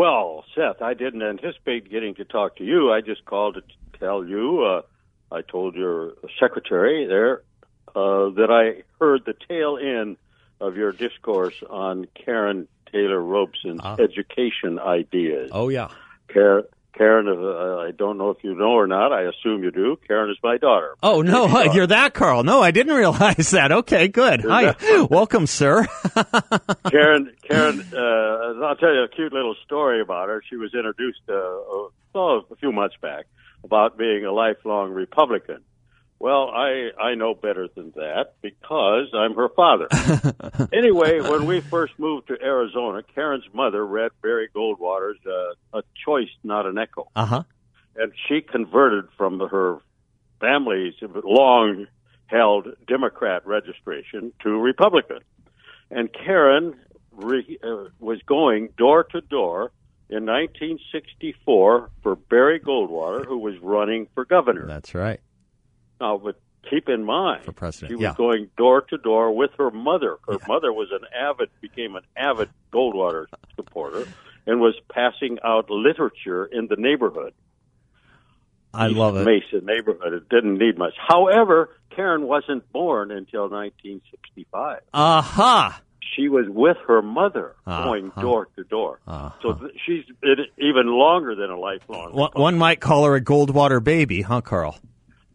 Well, 0.00 0.46
Seth, 0.54 0.80
I 0.80 0.94
didn't 0.94 1.20
anticipate 1.22 1.90
getting 1.90 2.14
to 2.14 2.24
talk 2.24 2.56
to 2.56 2.64
you. 2.64 2.90
I 2.90 3.02
just 3.02 3.22
called 3.26 3.56
to 3.56 3.98
tell 3.98 4.24
you. 4.24 4.62
Uh, 4.64 4.82
I 5.30 5.42
told 5.42 5.74
your 5.74 6.14
secretary 6.40 7.04
there 7.06 7.42
uh, 7.88 8.30
that 8.30 8.48
I 8.50 8.84
heard 8.98 9.26
the 9.26 9.34
tail 9.46 9.76
end 9.76 10.16
of 10.58 10.78
your 10.78 10.92
discourse 10.92 11.62
on 11.68 12.06
Karrin 12.16 12.66
Taylor 12.90 13.20
Robson's 13.20 13.82
Ah. 13.84 13.96
education 13.98 14.78
ideas. 14.78 15.50
Oh, 15.52 15.68
yeah. 15.68 15.88
Karrin, 16.30 16.64
Karrin 17.00 17.28
uh, 17.28 17.78
I 17.78 17.92
don't 17.92 18.18
know 18.18 18.28
if 18.28 18.44
you 18.44 18.54
know 18.54 18.72
or 18.72 18.86
not. 18.86 19.10
I 19.10 19.22
assume 19.22 19.64
you 19.64 19.70
do. 19.70 19.98
Karrin 20.06 20.30
is 20.30 20.36
my 20.42 20.58
daughter. 20.58 20.96
Oh, 21.02 21.22
no, 21.22 21.48
daughter. 21.48 21.72
you're 21.72 21.86
that 21.86 22.12
Carl. 22.12 22.42
No, 22.44 22.60
I 22.62 22.72
didn't 22.72 22.94
realize 23.04 23.52
that. 23.52 23.72
Okay, 23.72 24.08
good. 24.08 24.44
Hi. 24.46 24.74
Welcome, 25.10 25.46
sir. 25.46 25.84
Karrin, 26.84 27.30
Karrin, 27.48 27.80
uh, 27.94 28.66
I'll 28.66 28.76
tell 28.76 28.92
you 28.92 29.04
a 29.04 29.08
cute 29.08 29.32
little 29.32 29.54
story 29.64 30.02
about 30.02 30.28
her. 30.28 30.42
She 30.50 30.56
was 30.56 30.74
introduced 30.74 31.22
uh, 31.26 31.32
oh, 31.32 31.90
a 32.50 32.56
few 32.56 32.70
months 32.70 32.96
back 33.00 33.26
about 33.64 33.96
being 33.96 34.26
a 34.26 34.32
lifelong 34.32 34.90
Republican. 34.90 35.62
Well, 36.20 36.50
I 36.50 36.90
I 37.00 37.14
know 37.14 37.34
better 37.34 37.66
than 37.74 37.92
that 37.96 38.34
because 38.42 39.08
I'm 39.14 39.34
her 39.34 39.48
father. 39.48 39.88
anyway, 40.72 41.20
when 41.20 41.46
we 41.46 41.60
first 41.60 41.94
moved 41.98 42.28
to 42.28 42.36
Arizona, 42.40 43.02
Karrin's 43.16 43.48
mother 43.54 43.84
read 43.84 44.10
Barry 44.22 44.48
Goldwater's 44.54 45.18
uh, 45.26 45.78
"A 45.78 45.82
Choice, 46.04 46.28
Not 46.44 46.66
an 46.66 46.76
Echo." 46.76 47.08
Uh 47.16 47.24
huh. 47.24 47.42
and 47.96 48.12
she 48.28 48.42
converted 48.42 49.06
from 49.16 49.40
her 49.40 49.78
family's 50.40 50.94
long 51.24 51.86
held 52.26 52.68
Democrat 52.86 53.46
registration 53.46 54.32
to 54.42 54.50
Republican. 54.50 55.20
And 55.90 56.10
Karrin 56.12 56.74
re, 57.12 57.58
uh, 57.62 57.88
was 57.98 58.20
going 58.26 58.68
door 58.76 59.04
to 59.04 59.20
door 59.22 59.72
in 60.08 60.26
1964 60.26 61.90
for 62.02 62.16
Barry 62.16 62.60
Goldwater, 62.60 63.24
who 63.26 63.38
was 63.38 63.54
running 63.60 64.06
for 64.14 64.24
governor. 64.24 64.66
That's 64.66 64.94
right. 64.94 65.20
Now, 66.00 66.16
but 66.18 66.36
keep 66.68 66.88
in 66.88 67.04
mind, 67.04 67.44
For 67.44 67.52
president, 67.52 67.90
she 67.90 67.94
was 67.96 68.02
yeah. 68.02 68.14
going 68.16 68.48
door 68.56 68.80
to 68.82 68.96
door 68.98 69.34
with 69.36 69.50
her 69.58 69.70
mother. 69.70 70.18
Her 70.26 70.34
Yeah. 70.34 70.46
mother 70.48 70.72
was 70.72 70.88
an 70.92 71.06
avid, 71.14 71.50
became 71.60 71.94
an 71.96 72.02
avid 72.16 72.48
Goldwater 72.72 73.26
supporter, 73.56 74.06
and 74.46 74.60
was 74.60 74.74
passing 74.92 75.38
out 75.44 75.68
literature 75.70 76.46
in 76.46 76.66
the 76.68 76.76
neighborhood. 76.76 77.34
I 78.72 78.86
love 78.86 79.16
it. 79.16 79.24
Mesa 79.26 79.64
neighborhood. 79.64 80.12
It 80.12 80.28
didn't 80.28 80.58
need 80.58 80.78
much. 80.78 80.94
However, 80.96 81.70
Karrin 81.90 82.22
wasn't 82.22 82.70
born 82.72 83.10
until 83.10 83.48
1965. 83.48 84.80
Aha. 84.94 85.80
She 86.16 86.28
was 86.28 86.46
with 86.48 86.76
her 86.86 87.02
mother 87.02 87.56
Uh-huh. 87.66 87.84
going 87.84 88.12
door 88.20 88.46
to 88.56 88.64
door. 88.64 89.00
Uh-huh. 89.06 89.30
So 89.42 89.54
th- 89.54 89.72
she's 89.84 90.04
been 90.20 90.46
even 90.58 90.86
longer 90.86 91.34
than 91.34 91.50
a 91.50 91.58
lifelong. 91.58 92.12
One, 92.12 92.30
one 92.34 92.58
might 92.58 92.80
call 92.80 93.04
her 93.06 93.16
a 93.16 93.20
Goldwater 93.20 93.82
baby, 93.82 94.22
huh, 94.22 94.40
Carl? 94.40 94.76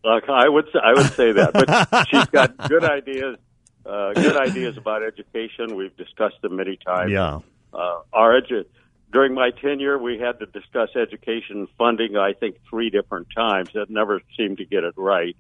Like, 0.06 0.30
I 0.30 0.48
would 0.48 0.66
say, 0.72 0.80
I 0.84 0.94
would 0.94 1.12
say 1.14 1.32
that, 1.34 1.54
but 1.54 2.08
she's 2.10 2.26
got 2.26 2.58
good 2.70 2.84
ideas. 2.84 3.38
Uh, 3.86 4.14
good 4.14 4.38
ideas 4.38 4.78
about 4.78 5.04
education. 5.04 5.76
We've 5.76 5.96
discussed 5.96 6.42
them 6.42 6.56
many 6.56 6.78
times. 6.78 7.12
Yeah. 7.12 7.40
uh, 7.74 8.02
our 8.14 8.40
edu- 8.40 8.66
during 9.12 9.34
my 9.34 9.52
tenure, 9.52 9.98
we 9.98 10.18
had 10.20 10.40
to 10.40 10.46
discuss 10.48 10.90
education 10.96 11.68
funding. 11.78 12.18
I 12.18 12.34
think 12.34 12.58
three 12.70 12.90
different 12.90 13.28
times. 13.36 13.70
That 13.74 13.90
never 13.90 14.22
seemed 14.38 14.58
to 14.58 14.66
get 14.66 14.84
it 14.84 14.94
right. 14.98 15.36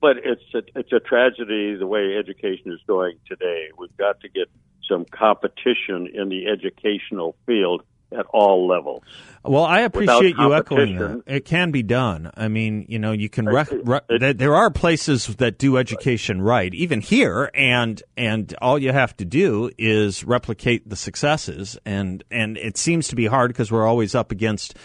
But 0.00 0.18
it's 0.24 0.42
a, 0.54 0.62
it's 0.78 0.92
a 0.92 1.00
tragedy 1.00 1.76
the 1.76 1.86
way 1.86 2.16
education 2.18 2.72
is 2.72 2.80
going 2.86 3.18
today. 3.26 3.68
We've 3.78 3.96
got 3.96 4.20
to 4.20 4.28
get 4.28 4.48
some 4.88 5.04
competition 5.04 6.08
in 6.12 6.28
the 6.28 6.46
educational 6.46 7.36
field 7.46 7.82
at 8.18 8.26
all 8.32 8.66
levels. 8.66 9.02
Well, 9.44 9.64
I 9.64 9.80
appreciate 9.80 10.36
you 10.38 10.54
echoing 10.54 10.96
that. 10.98 11.22
It 11.26 11.44
can 11.44 11.70
be 11.70 11.82
done. 11.82 12.30
I 12.34 12.48
mean, 12.48 12.86
you 12.88 12.98
know, 12.98 13.12
you 13.12 13.28
can. 13.28 13.46
Rec- 13.46 13.68
re- 13.84 14.00
it- 14.08 14.20
there- 14.20 14.32
there 14.32 14.54
are 14.54 14.70
places 14.70 15.26
that 15.36 15.58
do 15.58 15.76
education 15.76 16.40
right, 16.40 16.72
even 16.72 17.00
here, 17.00 17.50
and 17.54 18.02
and 18.16 18.54
all 18.62 18.78
you 18.78 18.92
have 18.92 19.14
to 19.18 19.24
do 19.24 19.70
is 19.76 20.24
replicate 20.24 20.88
the 20.88 20.96
successes. 20.96 21.76
And 21.84 22.24
and 22.30 22.56
it 22.56 22.78
seems 22.78 23.08
to 23.08 23.16
be 23.16 23.26
hard 23.26 23.50
because 23.50 23.70
we're 23.70 23.86
always 23.86 24.14
up 24.14 24.32
against 24.32 24.76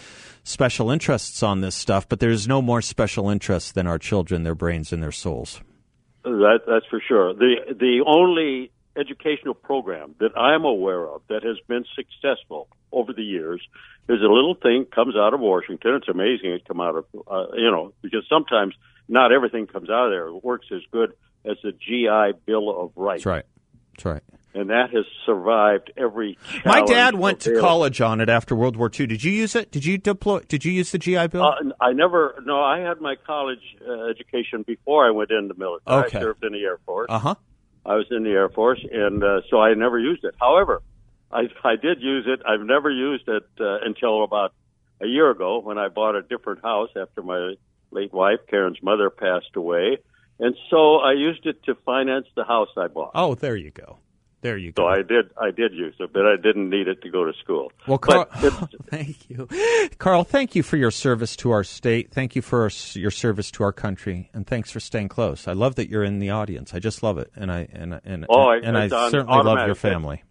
special 0.44 0.90
interests 0.90 1.42
on 1.42 1.62
this 1.62 1.74
stuff. 1.74 2.06
But 2.08 2.20
there's 2.20 2.46
no 2.46 2.60
more 2.60 2.82
special 2.82 3.30
interest 3.30 3.74
than 3.74 3.86
our 3.86 3.98
children, 3.98 4.42
their 4.42 4.54
brains, 4.54 4.92
and 4.92 5.02
their 5.02 5.12
souls. 5.12 5.60
That, 6.22 6.60
that's 6.66 6.86
for 6.90 7.00
sure. 7.06 7.32
The 7.32 7.74
the 7.78 8.04
only 8.06 8.72
educational 8.94 9.54
program 9.54 10.16
that 10.20 10.36
I'm 10.36 10.64
aware 10.66 11.06
of 11.08 11.22
that 11.28 11.42
has 11.44 11.56
been 11.66 11.84
successful 11.96 12.68
over 12.92 13.12
the 13.12 13.22
years 13.22 13.60
is 14.08 14.20
a 14.20 14.32
little 14.32 14.54
thing 14.54 14.86
comes 14.86 15.14
out 15.16 15.34
of 15.34 15.40
Washington. 15.40 15.94
It's 15.94 16.08
amazing 16.08 16.52
it 16.52 16.66
come 16.66 16.80
out 16.80 16.96
of 16.96 17.04
uh, 17.26 17.46
you 17.54 17.70
know 17.70 17.92
because 18.02 18.24
sometimes 18.28 18.74
not 19.08 19.32
everything 19.32 19.66
comes 19.66 19.90
out 19.90 20.06
of 20.06 20.10
there. 20.10 20.28
It 20.28 20.44
works 20.44 20.66
as 20.72 20.82
good 20.90 21.12
as 21.44 21.56
the 21.62 21.72
GI 21.72 22.38
Bill 22.46 22.68
of 22.70 22.92
Rights, 22.96 23.24
That's 23.24 23.26
right. 23.26 23.44
That's 23.96 24.04
right. 24.04 24.22
and 24.54 24.70
that 24.70 24.90
has 24.90 25.04
survived 25.26 25.92
every. 25.96 26.38
My 26.64 26.82
dad 26.82 27.14
went 27.14 27.40
to 27.40 27.58
college 27.60 28.00
on 28.00 28.20
it 28.20 28.28
after 28.28 28.54
World 28.54 28.76
War 28.76 28.90
II. 28.92 29.06
Did 29.06 29.24
you 29.24 29.32
use 29.32 29.54
it? 29.54 29.70
Did 29.70 29.84
you 29.84 29.98
deploy? 29.98 30.40
Did 30.40 30.64
you 30.64 30.72
use 30.72 30.90
the 30.92 30.98
GI 30.98 31.28
Bill? 31.28 31.44
Uh, 31.44 31.72
I 31.80 31.92
never. 31.92 32.42
No, 32.44 32.62
I 32.62 32.80
had 32.80 33.00
my 33.00 33.16
college 33.26 33.58
uh, 33.86 34.04
education 34.06 34.62
before 34.66 35.06
I 35.06 35.10
went 35.10 35.30
into 35.30 35.54
the 35.54 35.58
military. 35.58 36.04
Okay. 36.06 36.18
I 36.18 36.20
served 36.20 36.44
in 36.44 36.52
the 36.52 36.60
Air 36.60 36.78
Force. 36.86 37.06
Uh 37.08 37.18
huh. 37.18 37.34
I 37.86 37.94
was 37.94 38.06
in 38.10 38.24
the 38.24 38.30
Air 38.30 38.48
Force, 38.50 38.84
and 38.92 39.24
uh, 39.24 39.40
so 39.50 39.60
I 39.60 39.72
never 39.74 39.98
used 39.98 40.24
it. 40.24 40.34
However, 40.38 40.82
I, 41.32 41.42
I 41.64 41.76
did 41.76 42.00
use 42.02 42.26
it. 42.26 42.40
I've 42.46 42.60
never 42.66 42.90
used 42.90 43.28
it 43.28 43.44
uh, 43.60 43.78
until 43.84 44.24
about 44.24 44.52
a 45.00 45.06
year 45.06 45.30
ago 45.30 45.60
when 45.60 45.78
I 45.78 45.88
bought 45.88 46.14
a 46.16 46.22
different 46.22 46.62
house 46.62 46.90
after 47.00 47.22
my 47.22 47.54
late 47.90 48.12
wife, 48.12 48.40
Karrin's 48.52 48.82
mother, 48.82 49.10
passed 49.10 49.54
away. 49.56 49.98
And 50.38 50.56
so 50.70 50.96
I 50.96 51.12
used 51.12 51.46
it 51.46 51.62
to 51.64 51.74
finance 51.84 52.26
the 52.34 52.44
house 52.44 52.68
I 52.76 52.88
bought. 52.88 53.12
Oh, 53.14 53.34
there 53.34 53.56
you 53.56 53.70
go. 53.70 53.98
There 54.42 54.56
you 54.56 54.72
go. 54.72 54.84
So 54.84 54.88
I 54.88 55.02
did, 55.02 55.30
I 55.36 55.50
did 55.50 55.74
use 55.74 55.94
it, 56.00 56.14
but 56.14 56.22
I 56.24 56.36
didn't 56.36 56.70
need 56.70 56.88
it 56.88 57.02
to 57.02 57.10
go 57.10 57.26
to 57.26 57.32
school. 57.42 57.70
Well, 57.86 57.98
Carl, 57.98 58.24
thank 58.86 59.28
you, 59.28 59.46
Carl. 59.98 60.24
Thank 60.24 60.54
you 60.54 60.62
for 60.62 60.78
your 60.78 60.90
service 60.90 61.36
to 61.36 61.50
our 61.50 61.62
state. 61.62 62.10
Thank 62.10 62.34
you 62.34 62.40
for 62.40 62.62
our, 62.62 62.70
your 62.94 63.10
service 63.10 63.50
to 63.52 63.64
our 63.64 63.72
country, 63.72 64.30
and 64.32 64.46
thanks 64.46 64.70
for 64.70 64.80
staying 64.80 65.08
close. 65.08 65.46
I 65.46 65.52
love 65.52 65.74
that 65.74 65.90
you're 65.90 66.04
in 66.04 66.20
the 66.20 66.30
audience. 66.30 66.72
I 66.72 66.78
just 66.78 67.02
love 67.02 67.18
it, 67.18 67.30
and 67.36 67.52
I 67.52 67.68
and 67.70 68.00
and 68.02 68.24
Oh, 68.30 68.44
I- 68.48 68.60
and 68.64 68.78
I 68.78 68.88
certainly 68.88 69.42
love 69.42 69.66
your 69.66 69.74
family. 69.74 70.22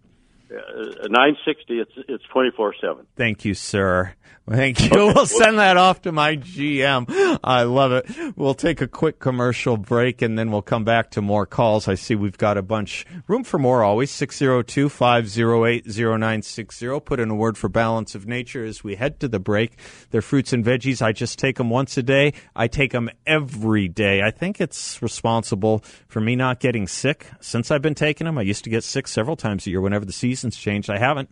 Uh, 0.52 1.08
960, 1.08 1.80
it's, 1.80 1.92
it's 2.08 2.24
24 2.32 2.76
7. 2.82 3.06
Thank 3.16 3.46
you, 3.46 3.54
sir. 3.54 4.16
Thank 4.50 4.82
you. 4.82 4.90
We'll 5.14 5.28
send 5.28 5.60
that 5.60 5.78
off 5.78 6.02
to 6.04 6.12
my 6.12 6.36
GM. 6.36 7.40
I 7.44 7.64
love 7.64 7.92
it. 7.92 8.36
We'll 8.36 8.56
take 8.56 8.82
a 8.82 8.88
quick 8.88 9.20
commercial 9.20 9.78
break 9.78 10.24
and 10.24 10.40
then 10.40 10.52
we'll 10.52 10.64
come 10.64 10.84
back 10.84 11.12
to 11.12 11.22
more 11.22 11.46
calls. 11.46 11.88
I 11.88 11.94
see 11.94 12.16
we've 12.16 12.38
got 12.38 12.58
a 12.58 12.64
bunch. 12.64 13.06
Room 13.28 13.44
for 13.44 13.60
more 13.60 13.84
always. 13.84 14.10
602 14.10 14.90
508 14.90 15.86
0960. 15.86 17.00
Put 17.02 17.20
in 17.20 17.30
a 17.30 17.36
word 17.36 17.60
for 17.60 17.70
balance 17.70 18.16
of 18.16 18.26
nature 18.28 18.66
as 18.66 18.84
we 18.84 18.96
head 18.96 19.20
to 19.20 19.28
the 19.28 19.40
break. 19.40 19.78
They're 20.10 20.22
fruits 20.22 20.52
and 20.52 20.66
veggies. 20.66 21.02
I 21.02 21.12
just 21.12 21.38
take 21.38 21.58
them 21.58 21.70
once 21.70 21.96
a 21.98 22.04
day. 22.04 22.34
I 22.56 22.68
take 22.68 22.92
them 22.92 23.12
every 23.28 23.88
day. 23.88 24.24
I 24.24 24.32
think 24.32 24.60
it's 24.60 25.00
responsible 25.00 25.84
for 26.08 26.22
me 26.22 26.36
not 26.36 26.60
getting 26.60 26.88
sick 26.88 27.28
since 27.40 27.70
I've 27.70 27.84
been 27.84 27.96
taking 27.96 28.26
them. 28.26 28.40
I 28.40 28.42
used 28.42 28.64
to 28.64 28.72
get 28.72 28.84
sick 28.84 29.08
several 29.08 29.36
times 29.36 29.68
a 29.68 29.70
year 29.70 29.82
whenever 29.82 30.06
the 30.06 30.12
seasons 30.40 30.58
changed. 30.58 30.90
I 30.90 30.98
haven't. 30.98 31.30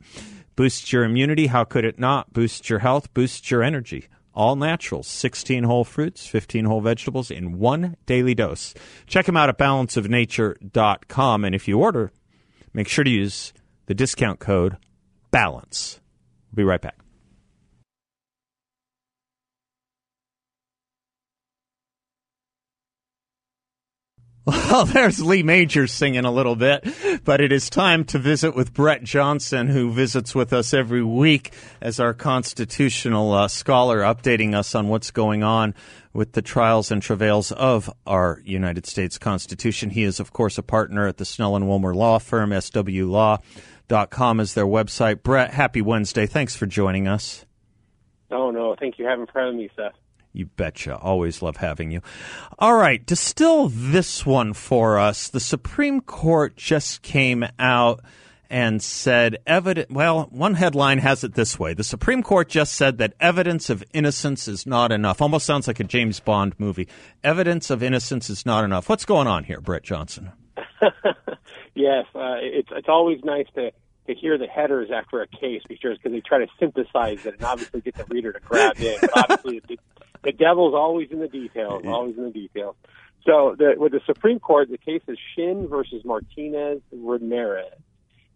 Boosts 0.56 0.92
your 0.92 1.04
immunity. 1.04 1.48
How 1.48 1.64
could 1.64 1.86
it 1.86 1.98
not? 2.00 2.34
Boosts 2.34 2.70
your 2.70 2.80
health, 2.80 3.14
boosts 3.14 3.50
your 3.50 3.64
energy. 3.64 4.08
All 4.34 4.56
naturals, 4.56 5.08
16 5.08 5.64
whole 5.64 5.84
fruits, 5.84 6.28
15 6.28 6.66
whole 6.66 6.82
vegetables 6.82 7.32
in 7.32 7.58
one 7.58 7.96
daily 8.06 8.36
dose. 8.36 8.76
Check 9.08 9.26
them 9.26 9.38
out 9.38 9.50
at 9.50 9.58
balanceofnature.com. 9.58 11.44
And 11.44 11.56
if 11.56 11.68
you 11.68 11.80
order, 11.80 12.12
make 12.74 12.88
sure 12.88 13.04
to 13.04 13.10
use 13.10 13.54
the 13.88 13.96
discount 13.96 14.40
code 14.40 14.78
BALANCE. 15.32 16.00
We'll 16.52 16.58
be 16.58 16.64
right 16.64 16.82
back. 16.82 17.07
Well, 24.48 24.86
there's 24.86 25.22
Lee 25.22 25.44
Major 25.44 25.88
singing 25.88 26.24
a 26.24 26.32
little 26.32 26.56
bit, 26.56 26.88
but 27.26 27.42
it 27.42 27.52
is 27.52 27.70
time 27.70 28.06
to 28.06 28.18
visit 28.18 28.56
with 28.56 28.74
Brett 28.74 29.04
Johnson, 29.04 29.68
who 29.68 29.92
visits 29.92 30.34
with 30.34 30.54
us 30.54 30.74
every 30.74 31.04
week 31.04 31.52
as 31.82 32.00
our 32.00 32.14
constitutional 32.14 33.34
uh, 33.34 33.50
scholar, 33.50 34.00
updating 34.00 34.56
us 34.56 34.74
on 34.74 34.88
what's 34.88 35.12
going 35.12 35.44
on 35.44 35.76
with 36.14 36.32
the 36.32 36.42
trials 36.42 36.92
and 36.92 37.02
travails 37.02 37.52
of 37.52 37.92
our 38.06 38.42
United 38.46 38.86
States 38.86 39.18
Constitution. 39.18 39.90
He 39.90 40.04
is, 40.04 40.18
of 40.18 40.32
course, 40.32 40.58
a 40.58 40.64
partner 40.64 41.08
at 41.08 41.18
the 41.18 41.26
Snell 41.26 41.58
and 41.58 41.68
Wilmer 41.68 41.94
Law 41.94 42.18
Firm. 42.18 42.52
SWLaw.com 42.52 44.40
is 44.40 44.54
their 44.54 44.66
website. 44.66 45.24
Brett, 45.24 45.52
happy 45.54 45.82
Wednesday. 45.82 46.26
Thanks 46.26 46.56
for 46.56 46.68
joining 46.68 47.06
us. 47.06 47.46
Oh, 48.32 48.52
no. 48.52 48.78
Thank 48.80 48.98
you 48.98 49.04
for 49.04 49.40
having 49.42 49.58
me, 49.58 49.70
Seth. 49.76 49.92
You 50.38 50.46
betcha. 50.46 50.96
Always 50.96 51.42
love 51.42 51.58
having 51.58 51.90
you. 51.90 52.02
All 52.60 52.76
right, 52.76 53.04
distill 53.04 53.70
this 53.70 54.24
one 54.24 54.54
for 54.54 55.00
us. 55.00 55.30
The 55.30 55.40
Supreme 55.40 56.00
Court 56.00 56.56
just 56.56 57.02
came 57.02 57.44
out 57.58 58.02
and 58.50 58.82
said 58.82 59.38
evident 59.46 59.92
well 59.92 60.24
one 60.32 60.54
headline 60.54 61.00
has 61.00 61.22
it 61.22 61.34
this 61.34 61.60
way 61.60 61.74
the 61.74 61.84
supreme 61.84 62.24
court 62.24 62.48
just 62.48 62.76
said 62.76 62.98
that 62.98 63.14
evidence 63.20 63.70
of 63.70 63.84
innocence 63.92 64.48
is 64.48 64.66
not 64.66 64.90
enough 64.90 65.22
almost 65.22 65.46
sounds 65.46 65.68
like 65.68 65.82
a 65.82 65.84
james 65.84 66.22
bond 66.22 66.54
movie 66.58 66.88
evidence 67.26 67.70
of 67.70 67.84
innocence 67.84 68.30
is 68.30 68.46
not 68.46 68.64
enough 68.64 68.88
what's 68.88 69.04
going 69.04 69.28
on 69.28 69.44
here 69.44 69.60
brett 69.60 69.84
johnson 69.84 70.32
yes 71.76 72.06
uh, 72.16 72.40
it's 72.40 72.70
it's 72.72 72.88
always 72.88 73.22
nice 73.26 73.48
to 73.54 73.70
to 74.08 74.16
hear 74.16 74.38
the 74.38 74.48
headers 74.48 74.90
after 74.92 75.22
a 75.22 75.28
case 75.28 75.62
because 75.68 75.98
they 76.04 76.22
try 76.22 76.40
to 76.40 76.48
synthesize 76.60 77.26
it 77.26 77.36
and 77.36 77.44
obviously 77.44 77.82
get 77.82 77.96
the 77.96 78.06
reader 78.06 78.32
to 78.32 78.40
grab 78.40 78.78
in. 78.80 78.98
But 79.02 79.12
obviously, 79.16 79.62
the, 79.68 79.78
the 80.28 80.34
devil's 80.34 80.74
always 80.74 81.10
in 81.10 81.20
the 81.20 81.30
details, 81.30 81.84
always 81.86 82.18
in 82.18 82.26
the 82.26 82.32
details. 82.32 82.76
So 83.26 83.56
the, 83.58 83.76
with 83.78 83.94
the 83.94 84.02
Supreme 84.06 84.40
Court, 84.40 84.70
the 84.70 84.78
case 84.78 85.02
is 85.08 85.18
Shinn 85.34 85.70
versus 85.70 86.04
Martinez 86.04 86.82
Ramirez. 86.92 87.72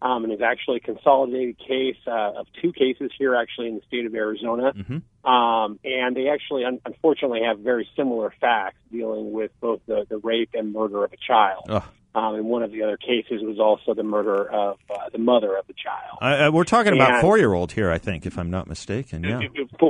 Um, 0.00 0.24
and 0.24 0.32
it's 0.32 0.42
actually 0.42 0.78
a 0.78 0.80
consolidated 0.80 1.58
case 1.58 1.98
uh, 2.06 2.40
of 2.40 2.46
two 2.60 2.72
cases 2.72 3.12
here, 3.16 3.36
actually 3.36 3.68
in 3.68 3.74
the 3.76 3.82
state 3.86 4.06
of 4.06 4.14
Arizona. 4.14 4.72
Mm-hmm. 4.72 5.30
Um, 5.30 5.78
and 5.84 6.16
they 6.16 6.28
actually, 6.28 6.64
un- 6.64 6.80
unfortunately, 6.84 7.42
have 7.46 7.60
very 7.60 7.86
similar 7.94 8.32
facts 8.40 8.78
dealing 8.90 9.32
with 9.32 9.52
both 9.60 9.80
the, 9.86 10.06
the 10.08 10.16
rape 10.16 10.50
and 10.54 10.72
murder 10.72 11.04
of 11.04 11.12
a 11.12 11.16
child. 11.16 11.66
Ugh. 11.68 11.84
Um, 12.14 12.34
and 12.34 12.44
one 12.44 12.62
of 12.62 12.72
the 12.72 12.82
other 12.82 12.98
cases 12.98 13.40
was 13.42 13.58
also 13.58 13.94
the 13.94 14.02
murder 14.02 14.46
of 14.50 14.76
uh, 14.90 15.08
the 15.10 15.18
mother 15.18 15.56
of 15.56 15.66
the 15.66 15.72
child. 15.72 16.18
Uh, 16.20 16.50
we're 16.52 16.64
talking 16.64 16.92
about 16.92 17.22
four 17.22 17.38
year 17.38 17.54
old 17.54 17.72
here, 17.72 17.90
I 17.90 17.96
think, 17.96 18.26
if 18.26 18.38
I'm 18.38 18.50
not 18.50 18.68
mistaken. 18.68 19.24
Yeah, 19.24 19.40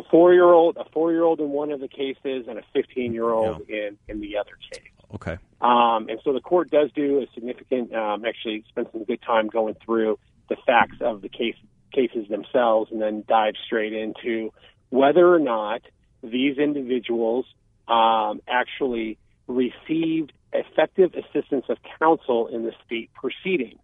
four 0.09 0.33
year 0.33 0.45
old, 0.45 0.77
a 0.77 0.85
four 0.93 1.11
year 1.11 1.25
old 1.25 1.41
in 1.41 1.51
one 1.51 1.73
of 1.73 1.81
the 1.81 1.89
cases, 1.89 2.47
and 2.49 2.59
a 2.59 2.63
fifteen 2.73 3.13
year 3.13 3.31
old 3.31 3.69
in 3.69 3.99
in 4.09 4.21
the 4.21 4.37
other 4.37 4.53
case. 4.73 4.83
Okay. 5.15 5.37
Um, 5.61 6.09
and 6.09 6.21
so 6.25 6.33
the 6.33 6.41
court 6.41 6.71
does 6.71 6.91
do 6.95 7.21
a 7.21 7.27
significant, 7.35 7.95
um, 7.95 8.25
actually, 8.25 8.65
spend 8.69 8.89
some 8.93 9.05
good 9.05 9.21
time 9.23 9.49
going 9.49 9.75
through 9.85 10.19
the 10.49 10.57
facts 10.67 10.97
of 11.01 11.23
the 11.23 11.29
case 11.29 11.57
cases 11.93 12.29
themselves, 12.29 12.91
and 12.93 13.03
then 13.03 13.25
dive 13.29 13.55
straight 13.67 13.93
into 13.93 14.53
whether 14.91 15.35
or 15.35 15.39
not 15.39 15.83
these 16.23 16.57
individuals 16.57 17.47
um, 17.89 18.41
actually 18.49 19.19
received 19.49 20.33
effective 20.53 21.15
assistance 21.15 21.67
of 21.69 21.79
counsel 21.99 22.49
in 22.49 22.65
the 22.65 22.73
state 22.85 23.11
proceedings. 23.15 23.81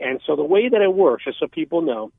And 0.00 0.20
so 0.26 0.36
the 0.36 0.44
way 0.44 0.68
that 0.68 0.80
it 0.80 0.94
works, 0.94 1.24
just 1.24 1.40
so 1.40 1.46
people 1.46 1.82
know, 1.82 2.12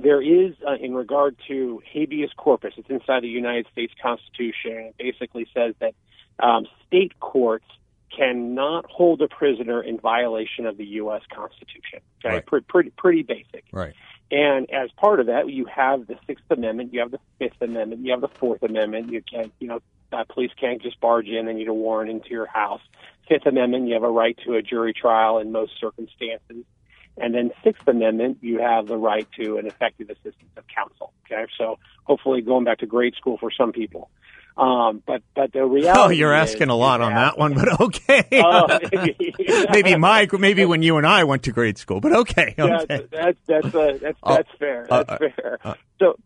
there 0.00 0.22
is, 0.22 0.54
uh, 0.66 0.74
in 0.80 0.94
regard 0.94 1.36
to 1.48 1.82
habeas 1.92 2.30
corpus, 2.36 2.74
it's 2.76 2.88
inside 2.88 3.22
the 3.22 3.28
United 3.28 3.66
States 3.72 3.92
Constitution. 4.00 4.92
It 4.92 4.94
basically 4.98 5.46
says 5.52 5.74
that 5.80 5.94
um, 6.38 6.66
state 6.86 7.18
courts 7.18 7.66
cannot 8.16 8.86
hold 8.86 9.20
a 9.22 9.28
prisoner 9.28 9.82
in 9.82 9.98
violation 9.98 10.66
of 10.66 10.76
the 10.76 10.84
U.S. 10.84 11.22
Constitution. 11.34 12.00
Okay, 12.24 12.36
right. 12.36 12.46
pretty, 12.46 12.66
pretty 12.68 12.90
pretty 12.90 13.22
basic. 13.22 13.64
Right. 13.72 13.94
And 14.30 14.70
as 14.70 14.90
part 14.92 15.20
of 15.20 15.26
that, 15.26 15.48
you 15.48 15.64
have 15.66 16.06
the 16.06 16.16
Sixth 16.26 16.44
Amendment, 16.50 16.92
you 16.92 17.00
have 17.00 17.10
the 17.10 17.20
Fifth 17.38 17.62
Amendment, 17.62 18.04
you 18.04 18.12
have 18.12 18.20
the 18.20 18.28
Fourth 18.28 18.62
Amendment. 18.62 19.10
You 19.10 19.22
can't, 19.22 19.52
you 19.58 19.68
know, 19.68 19.80
uh, 20.12 20.24
police 20.28 20.50
can't 20.58 20.82
just 20.82 21.00
barge 21.00 21.28
in 21.28 21.48
and 21.48 21.58
need 21.58 21.68
a 21.68 21.74
warrant 21.74 22.10
into 22.10 22.30
your 22.30 22.46
house. 22.46 22.82
Fifth 23.28 23.46
Amendment, 23.46 23.88
you 23.88 23.94
have 23.94 24.02
a 24.02 24.10
right 24.10 24.38
to 24.44 24.54
a 24.54 24.62
jury 24.62 24.92
trial 24.92 25.38
in 25.38 25.52
most 25.52 25.72
circumstances. 25.80 26.64
And 27.16 27.34
then 27.34 27.50
Sixth 27.64 27.86
Amendment, 27.88 28.38
you 28.42 28.60
have 28.60 28.86
the 28.86 28.96
right 28.96 29.26
to 29.40 29.56
an 29.56 29.66
effective 29.66 30.08
assistance 30.10 30.50
of 30.56 30.64
counsel. 30.68 31.12
Okay, 31.26 31.46
so 31.56 31.78
hopefully 32.04 32.42
going 32.42 32.64
back 32.64 32.78
to 32.78 32.86
grade 32.86 33.14
school 33.16 33.38
for 33.38 33.50
some 33.50 33.72
people. 33.72 34.10
Um, 34.58 35.02
but 35.06 35.22
but 35.34 35.52
the 35.52 35.64
reality. 35.64 36.00
Oh, 36.08 36.10
you're 36.10 36.32
asking 36.32 36.68
a 36.68 36.74
lot 36.74 37.00
on 37.00 37.14
that 37.14 37.38
one, 37.38 37.54
but 37.54 37.80
okay. 37.80 38.24
Uh, 38.48 38.78
maybe 39.70 39.96
Mike, 39.96 40.32
maybe 40.32 40.64
when 40.64 40.82
you 40.82 40.96
and 40.96 41.06
I 41.06 41.24
went 41.24 41.44
to 41.44 41.52
grade 41.52 41.78
school, 41.78 42.00
but 42.00 42.12
okay. 42.12 42.54
okay. 42.58 42.84
Yeah, 42.88 42.98
that's 43.10 43.38
that's 43.46 43.74
uh, 43.74 43.98
that's 44.00 44.18
oh, 44.22 44.34
that's 44.34 44.48
fair. 44.58 44.86
Uh, 44.90 45.04
that's 45.04 45.10
uh, 45.10 45.28
fair. 45.40 45.58
Uh, 45.62 45.74
so 45.98 46.16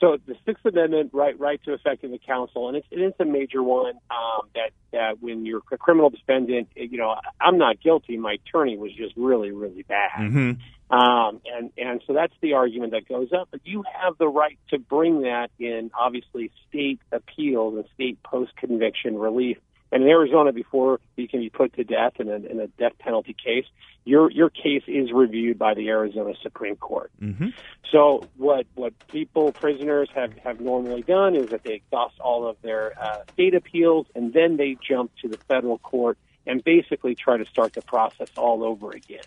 so 0.00 0.16
the 0.26 0.36
Sixth 0.46 0.64
Amendment, 0.64 1.10
right, 1.12 1.38
right 1.38 1.60
to 1.64 1.72
effective 1.72 2.10
counsel, 2.26 2.68
and 2.68 2.76
it's, 2.76 2.86
it 2.90 3.00
is 3.00 3.12
a 3.18 3.24
major 3.24 3.62
one 3.62 3.94
um, 4.10 4.48
that 4.54 4.70
that 4.92 5.20
when 5.20 5.44
you're 5.44 5.62
a 5.72 5.78
criminal 5.78 6.10
defendant, 6.10 6.68
you 6.76 6.98
know, 6.98 7.16
I'm 7.40 7.58
not 7.58 7.80
guilty. 7.80 8.16
My 8.16 8.34
attorney 8.34 8.76
was 8.76 8.92
just 8.92 9.14
really, 9.16 9.50
really 9.50 9.82
bad, 9.82 10.10
mm-hmm. 10.18 10.52
Um, 10.90 11.40
and 11.44 11.70
and 11.76 12.02
so 12.06 12.12
that's 12.12 12.34
the 12.40 12.54
argument 12.54 12.92
that 12.92 13.08
goes 13.08 13.32
up. 13.32 13.48
But 13.50 13.60
you 13.64 13.84
have 14.00 14.16
the 14.18 14.28
right 14.28 14.58
to 14.70 14.78
bring 14.78 15.22
that 15.22 15.50
in, 15.58 15.90
obviously, 15.98 16.50
state 16.68 17.00
appeals 17.12 17.76
and 17.76 17.84
state 17.94 18.22
post 18.22 18.56
conviction 18.56 19.18
relief 19.18 19.58
and 19.90 20.02
in 20.02 20.08
Arizona, 20.08 20.52
before 20.52 21.00
you 21.16 21.28
can 21.28 21.40
be 21.40 21.48
put 21.48 21.74
to 21.74 21.84
death 21.84 22.14
in 22.18 22.28
a, 22.28 22.34
in 22.34 22.60
a 22.60 22.66
death 22.66 22.92
penalty 22.98 23.34
case, 23.34 23.64
your 24.04 24.30
your 24.30 24.50
case 24.50 24.82
is 24.86 25.12
reviewed 25.12 25.58
by 25.58 25.74
the 25.74 25.88
Arizona 25.88 26.34
Supreme 26.42 26.76
Court. 26.76 27.10
Mm-hmm. 27.20 27.48
So 27.90 28.26
what 28.36 28.66
what 28.74 28.92
people 29.08 29.52
prisoners 29.52 30.08
have 30.14 30.36
have 30.38 30.60
normally 30.60 31.02
done 31.02 31.34
is 31.34 31.50
that 31.50 31.62
they 31.62 31.74
exhaust 31.74 32.18
all 32.20 32.46
of 32.46 32.56
their 32.62 32.92
uh, 33.00 33.22
state 33.32 33.54
appeals 33.54 34.06
and 34.14 34.32
then 34.32 34.56
they 34.56 34.76
jump 34.86 35.10
to 35.22 35.28
the 35.28 35.38
federal 35.48 35.78
court 35.78 36.18
and 36.46 36.62
basically 36.62 37.14
try 37.14 37.36
to 37.36 37.46
start 37.46 37.74
the 37.74 37.82
process 37.82 38.28
all 38.36 38.64
over 38.64 38.92
again. 38.92 39.24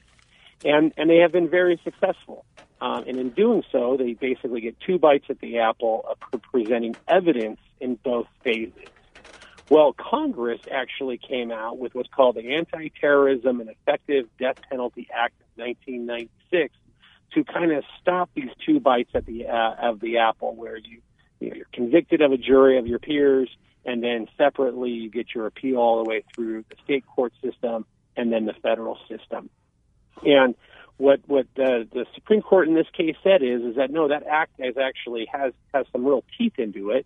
And 0.63 0.93
and 0.97 1.10
they 1.10 1.17
have 1.17 1.32
been 1.32 1.50
very 1.50 1.80
successful. 1.84 2.45
Um, 2.80 3.04
and 3.08 3.17
in 3.17 3.30
doing 3.30 3.63
so, 3.71 3.95
they 3.95 4.13
basically 4.13 4.62
get 4.62 4.80
two 4.80 4.97
bites 4.97 5.26
at 5.30 5.39
the 5.39 5.60
apple 5.60 6.04
of 6.10 6.41
presenting 6.41 6.95
evidence 7.08 7.60
in 7.80 7.95
both 7.95 8.26
phases. 8.43 8.89
Well, 9.69 9.93
Congress 9.93 10.60
actually 10.69 11.17
came 11.17 11.52
out 11.52 11.78
with 11.78 11.95
what's 11.95 12.10
called 12.10 12.36
the 12.36 12.56
Anti-Terrorism 12.56 13.62
and 13.62 13.69
Effective 13.69 14.28
Death 14.38 14.58
Penalty 14.69 15.08
Act 15.13 15.36
of 15.39 15.47
1996 15.63 16.76
to 17.34 17.43
kind 17.45 17.71
of 17.71 17.84
stop 18.02 18.30
these 18.36 18.50
two 18.65 18.80
bites 18.80 19.12
at 19.13 19.26
the 19.26 19.47
uh, 19.47 19.76
of 19.80 20.00
the 20.02 20.17
apple, 20.17 20.56
where 20.56 20.76
you, 20.76 21.02
you 21.39 21.50
know, 21.50 21.56
you're 21.56 21.67
convicted 21.71 22.21
of 22.21 22.32
a 22.32 22.38
jury 22.38 22.80
of 22.80 22.88
your 22.88 23.00
peers, 23.00 23.50
and 23.86 24.04
then 24.04 24.28
separately 24.38 24.89
you 24.89 25.10
get 25.10 25.28
your 25.34 25.45
appeal 25.45 25.78
all 25.78 26.04
the 26.04 26.10
way 26.10 26.24
through 26.36 26.65
the 26.69 26.76
state 26.84 27.06
court 27.08 27.32
system 27.41 27.86
and 28.17 28.34
then 28.34 28.45
the 28.45 28.54
federal 28.62 28.97
system. 29.08 29.50
And 30.24 30.56
what 30.98 31.22
what 31.26 31.48
the, 31.56 31.88
the 31.92 32.06
Supreme 32.14 32.42
Court 32.42 32.68
in 32.68 32.76
this 32.76 32.88
case 32.96 33.16
said 33.24 33.42
is 33.42 33.62
is 33.62 33.76
that 33.76 33.92
no, 33.92 34.08
that 34.08 34.24
act 34.28 34.60
has 34.60 34.78
actually 34.78 35.28
has 35.32 35.54
has 35.74 35.86
some 35.92 36.06
real 36.06 36.24
teeth 36.38 36.54
into 36.58 36.92
it, 36.92 37.06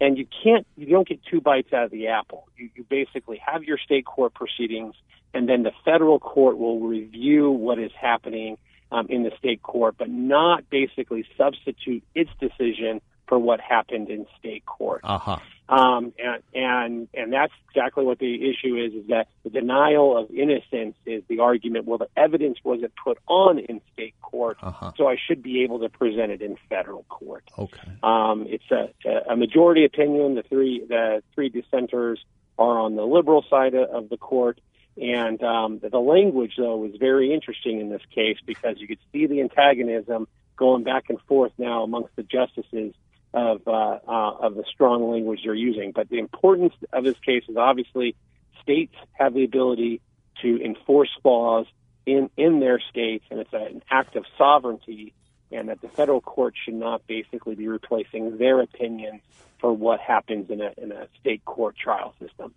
and 0.00 0.16
you 0.16 0.26
can't 0.42 0.66
you 0.76 0.86
don't 0.86 1.08
get 1.08 1.20
two 1.24 1.40
bites 1.40 1.72
out 1.72 1.84
of 1.84 1.90
the 1.90 2.08
apple. 2.08 2.48
You, 2.56 2.70
you 2.74 2.84
basically 2.84 3.40
have 3.44 3.64
your 3.64 3.78
state 3.78 4.04
court 4.04 4.34
proceedings, 4.34 4.94
and 5.34 5.48
then 5.48 5.64
the 5.64 5.72
federal 5.84 6.20
court 6.20 6.56
will 6.58 6.80
review 6.80 7.50
what 7.50 7.78
is 7.78 7.90
happening 8.00 8.58
um, 8.92 9.06
in 9.08 9.22
the 9.24 9.32
state 9.38 9.62
court, 9.62 9.96
but 9.98 10.08
not 10.08 10.68
basically 10.70 11.24
substitute 11.36 12.04
its 12.14 12.30
decision 12.38 13.00
for 13.32 13.38
what 13.38 13.62
happened 13.62 14.10
in 14.10 14.26
state 14.38 14.66
court. 14.66 15.00
Uh-huh. 15.04 15.38
Um, 15.66 16.12
and, 16.18 16.42
and, 16.52 17.08
and 17.14 17.32
that's 17.32 17.54
exactly 17.70 18.04
what 18.04 18.18
the 18.18 18.50
issue 18.50 18.76
is, 18.76 18.92
is 18.92 19.08
that 19.08 19.28
the 19.42 19.48
denial 19.48 20.18
of 20.18 20.30
innocence 20.30 20.96
is 21.06 21.22
the 21.28 21.38
argument, 21.38 21.86
well, 21.86 21.96
the 21.96 22.10
evidence 22.14 22.58
wasn't 22.62 22.92
put 23.02 23.16
on 23.26 23.58
in 23.58 23.80
state 23.94 24.12
court, 24.20 24.58
uh-huh. 24.60 24.92
so 24.98 25.08
I 25.08 25.16
should 25.16 25.42
be 25.42 25.62
able 25.62 25.78
to 25.78 25.88
present 25.88 26.30
it 26.30 26.42
in 26.42 26.58
federal 26.68 27.04
court. 27.04 27.44
Okay. 27.58 27.88
Um, 28.02 28.44
it's 28.50 28.70
a, 28.70 28.90
a 29.30 29.34
majority 29.34 29.86
opinion. 29.86 30.34
The 30.34 30.42
three, 30.42 30.84
the 30.86 31.22
three 31.34 31.48
dissenters 31.48 32.18
are 32.58 32.78
on 32.80 32.96
the 32.96 33.06
liberal 33.06 33.46
side 33.48 33.74
of 33.74 34.10
the 34.10 34.18
court. 34.18 34.60
And 35.00 35.42
um, 35.42 35.80
the 35.82 35.98
language, 35.98 36.52
though, 36.58 36.76
was 36.76 36.92
very 37.00 37.32
interesting 37.32 37.80
in 37.80 37.88
this 37.88 38.02
case 38.14 38.36
because 38.44 38.76
you 38.76 38.86
could 38.86 39.00
see 39.10 39.24
the 39.24 39.40
antagonism 39.40 40.28
going 40.56 40.82
back 40.82 41.04
and 41.08 41.18
forth 41.22 41.52
now 41.56 41.82
amongst 41.82 42.14
the 42.14 42.22
justices 42.22 42.92
of 43.34 43.66
uh, 43.66 43.98
uh, 44.06 44.36
of 44.40 44.54
the 44.54 44.64
strong 44.72 45.10
language 45.10 45.40
they're 45.44 45.54
using. 45.54 45.92
But 45.92 46.08
the 46.08 46.18
importance 46.18 46.74
of 46.92 47.04
this 47.04 47.18
case 47.18 47.44
is 47.48 47.56
obviously 47.56 48.14
states 48.62 48.94
have 49.12 49.34
the 49.34 49.44
ability 49.44 50.00
to 50.42 50.62
enforce 50.62 51.10
laws 51.24 51.66
in 52.06 52.30
in 52.36 52.60
their 52.60 52.80
states, 52.80 53.24
and 53.30 53.40
it's 53.40 53.52
an 53.52 53.82
act 53.90 54.16
of 54.16 54.24
sovereignty, 54.36 55.14
and 55.50 55.68
that 55.68 55.80
the 55.80 55.88
federal 55.88 56.20
court 56.20 56.54
should 56.62 56.74
not 56.74 57.06
basically 57.06 57.54
be 57.54 57.68
replacing 57.68 58.38
their 58.38 58.60
opinions 58.60 59.22
for 59.58 59.72
what 59.72 60.00
happens 60.00 60.50
in 60.50 60.60
a 60.60 60.72
in 60.76 60.92
a 60.92 61.06
state 61.20 61.44
court 61.44 61.76
trial 61.76 62.14
system. 62.20 62.52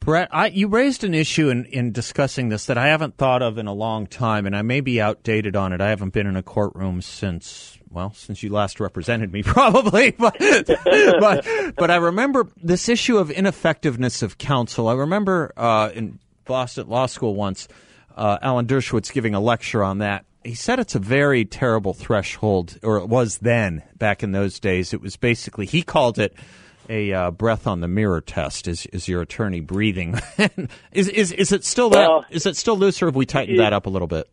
Brett, 0.00 0.28
I, 0.32 0.46
you 0.46 0.68
raised 0.68 1.04
an 1.04 1.12
issue 1.12 1.50
in, 1.50 1.66
in 1.66 1.92
discussing 1.92 2.48
this 2.48 2.66
that 2.66 2.78
I 2.78 2.88
haven't 2.88 3.18
thought 3.18 3.42
of 3.42 3.58
in 3.58 3.66
a 3.66 3.74
long 3.74 4.06
time, 4.06 4.46
and 4.46 4.56
I 4.56 4.62
may 4.62 4.80
be 4.80 5.00
outdated 5.00 5.56
on 5.56 5.74
it. 5.74 5.82
I 5.82 5.90
haven't 5.90 6.14
been 6.14 6.26
in 6.26 6.36
a 6.36 6.42
courtroom 6.42 7.02
since 7.02 7.78
well, 7.90 8.12
since 8.14 8.42
you 8.42 8.50
last 8.50 8.80
represented 8.80 9.32
me, 9.32 9.42
probably. 9.44 10.12
But, 10.12 10.36
but, 10.84 11.46
but 11.76 11.90
I 11.90 11.96
remember 11.96 12.48
this 12.62 12.88
issue 12.88 13.18
of 13.18 13.30
ineffectiveness 13.30 14.22
of 14.22 14.38
counsel. 14.38 14.88
I 14.88 14.94
remember 14.94 15.52
uh, 15.56 15.90
in 15.92 16.18
Boston 16.44 16.88
Law 16.88 17.06
School 17.06 17.34
once, 17.34 17.68
uh, 18.16 18.38
Alan 18.40 18.66
Dershowitz 18.66 19.12
giving 19.12 19.34
a 19.34 19.40
lecture 19.40 19.82
on 19.82 19.98
that. 19.98 20.24
He 20.44 20.54
said 20.54 20.78
it's 20.78 20.94
a 20.94 21.00
very 21.00 21.44
terrible 21.44 21.92
threshold, 21.92 22.78
or 22.82 22.96
it 22.98 23.08
was 23.08 23.38
then, 23.38 23.82
back 23.96 24.22
in 24.22 24.32
those 24.32 24.58
days. 24.58 24.94
It 24.94 25.02
was 25.02 25.16
basically, 25.16 25.66
he 25.66 25.82
called 25.82 26.18
it 26.18 26.34
a 26.90 27.12
uh, 27.12 27.30
breath 27.30 27.66
on 27.66 27.80
the 27.80 27.88
mirror 27.88 28.20
test. 28.20 28.68
Is 28.68 28.86
is 28.86 29.08
your 29.08 29.22
attorney 29.22 29.60
breathing? 29.60 30.18
is, 30.92 31.08
is 31.08 31.32
is 31.32 31.52
it 31.52 31.64
still 31.64 31.90
that? 31.90 32.08
Well, 32.08 32.24
is 32.30 32.44
it 32.44 32.56
still 32.56 32.76
loose, 32.76 33.00
or 33.02 33.06
have 33.06 33.16
we 33.16 33.24
tightened 33.24 33.56
it, 33.56 33.60
that 33.60 33.72
up 33.72 33.86
a 33.86 33.90
little 33.90 34.08
bit? 34.08 34.28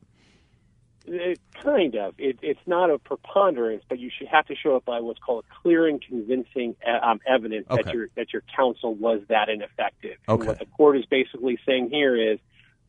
It, 1.06 1.40
kind 1.64 1.96
of. 1.96 2.16
It, 2.18 2.40
it's 2.42 2.60
not 2.66 2.90
a 2.90 2.98
preponderance, 2.98 3.84
but 3.88 4.00
you 4.00 4.10
should 4.16 4.28
have 4.28 4.46
to 4.48 4.56
show 4.56 4.76
it 4.76 4.86
by 4.86 5.00
what's 5.00 5.20
called 5.20 5.46
clear 5.62 5.88
and 5.88 6.02
convincing 6.02 6.76
um, 7.02 7.20
evidence 7.26 7.68
okay. 7.70 7.84
that 7.84 7.94
your 7.94 8.08
that 8.16 8.34
your 8.34 8.44
counsel 8.56 8.96
was 8.96 9.22
that 9.30 9.50
ineffective. 9.50 10.18
Okay. 10.28 10.40
And 10.42 10.48
what 10.48 10.60
the 10.60 10.66
court 10.66 10.98
is 10.98 11.06
basically 11.06 11.60
saying 11.66 11.90
here 11.92 12.34
is 12.34 12.40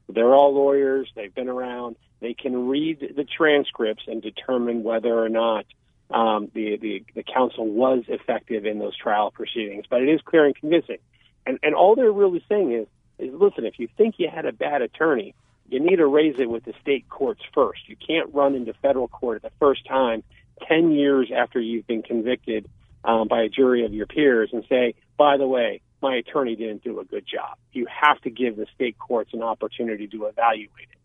they're 0.09 0.35
all 0.35 0.55
lawyers. 0.55 1.11
They've 1.15 1.35
been 1.35 1.49
around. 1.49 1.97
They 2.21 2.35
can 2.35 2.69
read 2.69 3.13
the 3.17 3.25
transcripts 3.25 4.05
and 4.09 4.21
determine 4.21 4.83
whether 4.83 5.17
or 5.17 5.29
not 5.29 5.67
um, 6.11 6.51
the, 6.55 6.77
the 6.77 7.05
the 7.15 7.23
counsel 7.23 7.67
was 7.67 8.05
effective 8.09 8.65
in 8.65 8.79
those 8.79 8.97
trial 8.97 9.31
proceedings. 9.31 9.85
But 9.89 10.03
it 10.03 10.09
is 10.09 10.21
clear 10.25 10.47
and 10.47 10.57
convincing. 10.57 10.99
And 11.47 11.59
and 11.63 11.75
all 11.75 11.95
they're 11.95 12.13
really 12.13 12.45
saying 12.49 12.73
is 12.73 12.87
is 13.19 13.35
listen, 13.35 13.65
if 13.65 13.79
you 13.79 13.89
think 13.97 14.17
you 14.19 14.29
had 14.33 14.47
a 14.47 14.53
bad 14.53 14.83
attorney, 14.83 15.35
you 15.69 15.81
need 15.81 15.97
to 15.97 16.07
raise 16.07 16.37
it 16.39 16.49
with 16.49 16.65
the 16.65 16.73
state 16.81 17.09
courts 17.09 17.43
first. 17.53 17.89
You 17.89 17.97
can't 17.97 18.33
run 18.35 18.55
into 18.55 18.73
federal 18.75 19.09
court 19.09 19.43
the 19.43 19.53
first 19.59 19.87
time, 19.87 20.23
10 20.67 20.93
years 20.93 21.31
after 21.35 21.61
you've 21.61 21.87
been 21.87 22.03
convicted 22.03 22.69
um, 23.05 23.29
by 23.29 23.43
a 23.43 23.49
jury 23.49 23.85
of 23.85 23.93
your 23.93 24.07
peers, 24.07 24.51
and 24.53 24.65
say, 24.69 24.95
by 25.17 25.37
the 25.37 25.47
way, 25.47 25.81
my 26.01 26.17
attorney 26.17 26.57
didn't 26.57 26.83
do 26.83 27.01
a 27.01 27.05
good 27.05 27.25
job. 27.27 27.59
You 27.73 27.87
have 27.87 28.21
to 28.23 28.31
give 28.31 28.57
the 28.57 28.67
state 28.75 28.99
courts 28.99 29.31
an 29.35 29.43
opportunity 29.43 30.07
to 30.09 30.27
evaluate 30.27 30.89
it. 30.93 30.99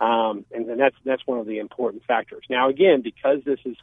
Um, 0.00 0.44
and, 0.52 0.68
and 0.68 0.78
that's 0.78 0.96
that's 1.04 1.22
one 1.26 1.38
of 1.38 1.46
the 1.46 1.58
important 1.58 2.04
factors. 2.04 2.44
Now, 2.50 2.68
again, 2.68 3.00
because 3.00 3.38
this 3.44 3.58
is 3.64 3.76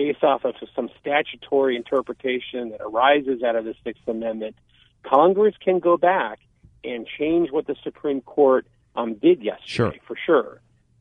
based 0.00 0.24
off 0.24 0.46
of 0.46 0.54
some 0.74 0.88
statutory 0.98 1.76
interpretation 1.76 2.70
that 2.70 2.80
arises 2.80 3.42
out 3.42 3.54
of 3.54 3.66
the 3.66 3.74
Sixth 3.84 4.08
Amendment, 4.08 4.56
Congress 5.02 5.54
can 5.62 5.78
go 5.78 5.98
back 5.98 6.38
and 6.82 7.06
change 7.18 7.50
what 7.50 7.66
the 7.66 7.76
Supreme 7.84 8.22
Court 8.22 8.66
um, 8.96 9.16
did 9.16 9.42
yesterday 9.42 9.66
sure. 9.66 9.92
for 10.06 10.16
sure. 10.24 10.60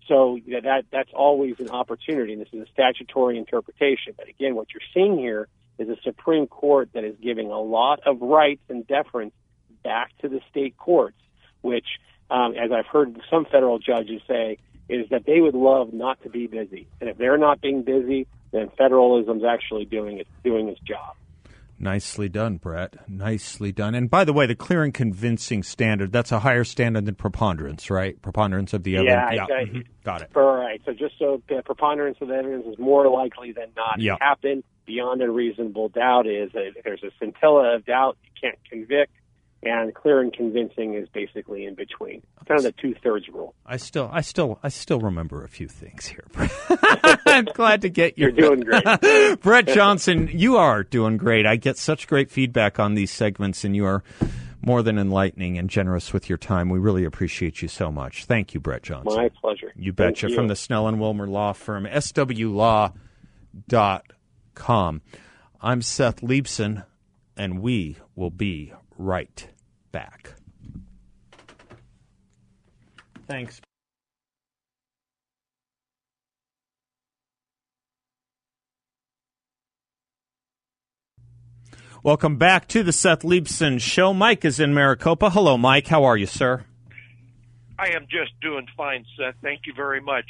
So 0.09 0.38
that 0.49 0.83
that's 0.91 1.12
always 1.13 1.62
an 1.62 1.69
opportunity. 1.69 2.33
And 2.33 2.41
this 2.41 2.49
is 2.51 2.67
a 2.67 2.71
statutory 2.73 3.38
interpretation. 3.38 4.15
But 4.17 4.27
again, 4.27 4.55
what 4.55 4.67
you're 4.73 4.81
seeing 4.93 5.17
here 5.17 5.47
is 5.77 5.88
a 5.88 5.95
Supreme 6.03 6.47
Court 6.47 6.89
that 6.93 7.05
is 7.05 7.15
giving 7.23 7.51
a 7.51 7.62
lot 7.62 8.01
of 8.05 8.19
rights 8.19 8.63
and 8.67 8.85
deference 8.85 9.33
back 9.81 10.12
to 10.21 10.27
the 10.27 10.41
state 10.51 10.75
courts, 10.75 11.21
which, 11.62 11.88
um, 12.29 12.53
as 12.55 12.69
I've 12.73 12.88
heard 12.88 13.17
some 13.29 13.45
federal 13.45 13.79
judges 13.79 14.21
say, 14.27 14.57
is 14.89 15.07
that 15.09 15.25
they 15.25 15.39
would 15.39 15.55
love 15.55 15.93
not 15.93 16.21
to 16.23 16.29
be 16.29 16.47
busy. 16.47 16.88
And 16.99 17.09
if 17.09 17.17
they're 17.17 17.38
not 17.38 17.62
being 17.62 17.83
busy, 17.83 18.27
then 18.51 18.69
federalism's 18.77 19.43
actually 19.43 19.85
doing 19.85 20.19
it 20.19 20.27
doing 20.43 20.69
its 20.69 20.79
job. 20.81 21.15
Nicely 21.81 22.27
done, 22.27 22.57
Brett. 22.57 23.07
Nicely 23.07 23.71
done. 23.71 23.95
And 23.95 24.09
by 24.09 24.25
the 24.25 24.33
way, 24.33 24.45
the 24.45 24.55
clear 24.55 24.83
and 24.83 24.93
convincing 24.93 25.63
standard, 25.63 26.12
that's 26.12 26.31
a 26.33 26.39
higher 26.39 26.65
standard 26.65 27.05
than 27.05 27.15
preponderance, 27.15 27.89
right? 27.89 28.21
Preponderance 28.21 28.73
of 28.73 28.83
the 28.83 28.97
evidence. 28.97 29.31
Yeah, 29.33 29.45
yeah. 29.47 29.63
Mm-hmm. 29.63 29.79
got 30.03 30.21
it. 30.21 30.31
All 30.35 30.57
right. 30.57 30.81
So 30.85 30.91
just 30.91 31.17
so 31.17 31.41
the 31.47 31.62
preponderance 31.63 32.17
of 32.19 32.27
the 32.27 32.33
evidence 32.33 32.65
is 32.67 32.77
more 32.77 33.07
likely 33.07 33.53
than 33.53 33.69
not 33.77 34.01
yeah. 34.01 34.17
to 34.17 34.23
happen 34.23 34.63
beyond 34.85 35.21
a 35.21 35.31
reasonable 35.31 35.88
doubt 35.88 36.27
is 36.27 36.51
that 36.51 36.73
if 36.75 36.83
there's 36.83 37.03
a 37.03 37.12
scintilla 37.17 37.75
of 37.75 37.85
doubt, 37.85 38.17
you 38.23 38.31
can't 38.41 38.59
convict 38.69 39.13
and 39.61 39.93
clear 39.93 40.21
and 40.21 40.31
convincing 40.31 40.93
is 40.93 41.07
basically 41.09 41.65
in 41.65 41.75
between. 41.75 42.21
Kind 42.47 42.59
of 42.59 42.63
the 42.63 42.71
two 42.71 42.95
thirds 43.03 43.27
rule. 43.27 43.53
I 43.65 43.77
still, 43.77 44.09
I 44.11 44.21
still, 44.21 44.59
I 44.63 44.69
still 44.69 44.99
remember 44.99 45.43
a 45.43 45.49
few 45.49 45.67
things 45.67 46.05
here. 46.07 46.25
I'm 47.25 47.45
glad 47.45 47.81
to 47.81 47.89
get 47.89 48.17
your. 48.17 48.29
You're 48.29 48.55
doing 48.55 48.61
great, 48.61 49.41
Brett 49.41 49.67
Johnson. 49.67 50.29
You 50.31 50.57
are 50.57 50.83
doing 50.83 51.17
great. 51.17 51.45
I 51.45 51.57
get 51.57 51.77
such 51.77 52.07
great 52.07 52.31
feedback 52.31 52.79
on 52.79 52.95
these 52.95 53.11
segments, 53.11 53.63
and 53.63 53.75
you 53.75 53.85
are 53.85 54.03
more 54.61 54.81
than 54.81 54.97
enlightening 54.97 55.57
and 55.57 55.69
generous 55.69 56.13
with 56.13 56.29
your 56.29 56.37
time. 56.37 56.69
We 56.69 56.79
really 56.79 57.05
appreciate 57.05 57.61
you 57.61 57.67
so 57.67 57.91
much. 57.91 58.25
Thank 58.25 58.53
you, 58.53 58.59
Brett 58.59 58.83
Johnson. 58.83 59.15
My 59.15 59.29
pleasure. 59.41 59.71
You 59.75 59.93
betcha. 59.93 60.29
From 60.29 60.47
the 60.47 60.55
Snell 60.55 60.87
and 60.87 60.99
Wilmer 60.99 61.27
Law 61.27 61.53
Firm, 61.53 61.85
swlaw.com. 61.85 62.93
I'm 65.61 65.81
Seth 65.81 66.21
Leibsohn, 66.21 66.85
and 67.35 67.61
we 67.61 67.97
will 68.15 68.31
be 68.31 68.73
right 68.99 69.47
back. 69.91 70.33
Thanks. 73.27 73.59
Welcome 82.01 82.38
back 82.38 82.67
to 82.69 82.81
the 82.81 82.93
Seth 82.93 83.23
Leibsohn 83.23 83.81
Show. 83.81 84.13
Mike 84.13 84.45
is 84.45 84.59
in 84.59 84.73
Maricopa. 84.73 85.31
Hello, 85.31 85.57
Mike. 85.57 85.88
How 85.88 86.05
are 86.05 86.15
you, 86.15 86.25
sir? 86.25 86.63
I 87.77 87.89
am 87.89 88.05
just 88.09 88.31
doing 88.41 88.67
fine, 88.77 89.05
Seth. 89.17 89.35
Thank 89.41 89.62
you 89.65 89.73
very 89.75 89.99
much. 89.99 90.25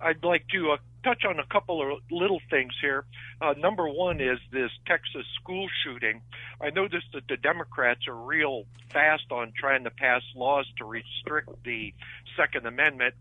I'd 0.00 0.22
like 0.22 0.46
to 0.48 0.72
uh, 0.72 0.76
touch 1.04 1.24
on 1.24 1.38
a 1.38 1.46
couple 1.46 1.80
of 1.82 2.00
little 2.10 2.40
things 2.50 2.72
here. 2.80 3.04
Uh, 3.40 3.54
number 3.58 3.88
one 3.88 4.20
is 4.20 4.38
this 4.52 4.70
Texas 4.86 5.26
school 5.40 5.66
shooting. 5.84 6.22
I 6.60 6.70
noticed 6.70 7.06
that 7.14 7.28
the 7.28 7.36
Democrats 7.36 8.06
are 8.08 8.14
real 8.14 8.64
fast 8.92 9.30
on 9.30 9.52
trying 9.58 9.84
to 9.84 9.90
pass 9.90 10.22
laws 10.34 10.66
to 10.78 10.84
restrict 10.84 11.50
the 11.64 11.92
Second 12.36 12.66
Amendment, 12.66 13.14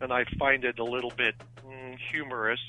and 0.00 0.12
I 0.12 0.24
find 0.38 0.64
it 0.64 0.78
a 0.78 0.84
little 0.84 1.12
bit 1.16 1.34
mm, 1.66 1.96
humorous 2.10 2.60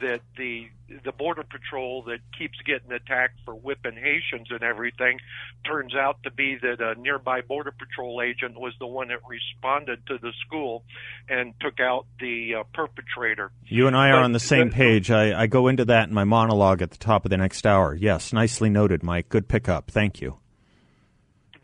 that 0.00 0.20
the 0.36 0.68
the 1.04 1.12
border 1.12 1.42
patrol 1.42 2.02
that 2.02 2.18
keeps 2.38 2.56
getting 2.66 2.92
attacked 2.92 3.38
for 3.44 3.54
whipping 3.54 3.94
Haitians 3.94 4.48
and 4.50 4.62
everything 4.62 5.18
turns 5.66 5.94
out 5.94 6.18
to 6.24 6.30
be 6.30 6.56
that 6.56 6.80
a 6.80 7.00
nearby 7.00 7.40
border 7.42 7.72
patrol 7.72 8.22
agent 8.22 8.58
was 8.58 8.72
the 8.80 8.86
one 8.86 9.08
that 9.08 9.18
responded 9.28 10.06
to 10.06 10.18
the 10.18 10.32
school 10.46 10.84
and 11.28 11.54
took 11.60 11.80
out 11.80 12.06
the 12.20 12.56
uh, 12.60 12.62
perpetrator. 12.72 13.50
You 13.66 13.86
and 13.86 13.96
I 13.96 14.10
are 14.10 14.18
but 14.18 14.24
on 14.24 14.32
the 14.32 14.40
same 14.40 14.70
page. 14.70 15.10
I, 15.10 15.42
I 15.42 15.46
go 15.46 15.68
into 15.68 15.84
that 15.86 16.08
in 16.08 16.14
my 16.14 16.24
monologue 16.24 16.80
at 16.80 16.90
the 16.90 16.98
top 16.98 17.24
of 17.24 17.30
the 17.30 17.36
next 17.36 17.66
hour. 17.66 17.94
Yes, 17.94 18.32
nicely 18.32 18.70
noted, 18.70 19.02
Mike. 19.02 19.28
Good 19.28 19.48
pickup. 19.48 19.90
Thank 19.90 20.20
you 20.20 20.38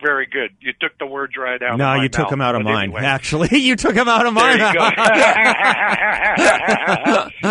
very 0.03 0.27
good. 0.27 0.51
You 0.61 0.73
took 0.81 0.99
the 0.99 1.07
words 1.07 1.35
right 1.37 1.63
out. 1.63 1.79
No, 1.79 1.95
you 1.95 2.09
took 2.09 2.25
mouth, 2.25 2.31
them 2.31 2.41
out 2.41 2.55
of 2.55 2.63
mine. 2.63 2.85
Anyway. 2.85 3.03
Actually, 3.03 3.59
you 3.63 3.77
took 3.77 3.95
them 3.95 4.09
out 4.09 4.27
of 4.27 4.35
mine. 4.35 4.59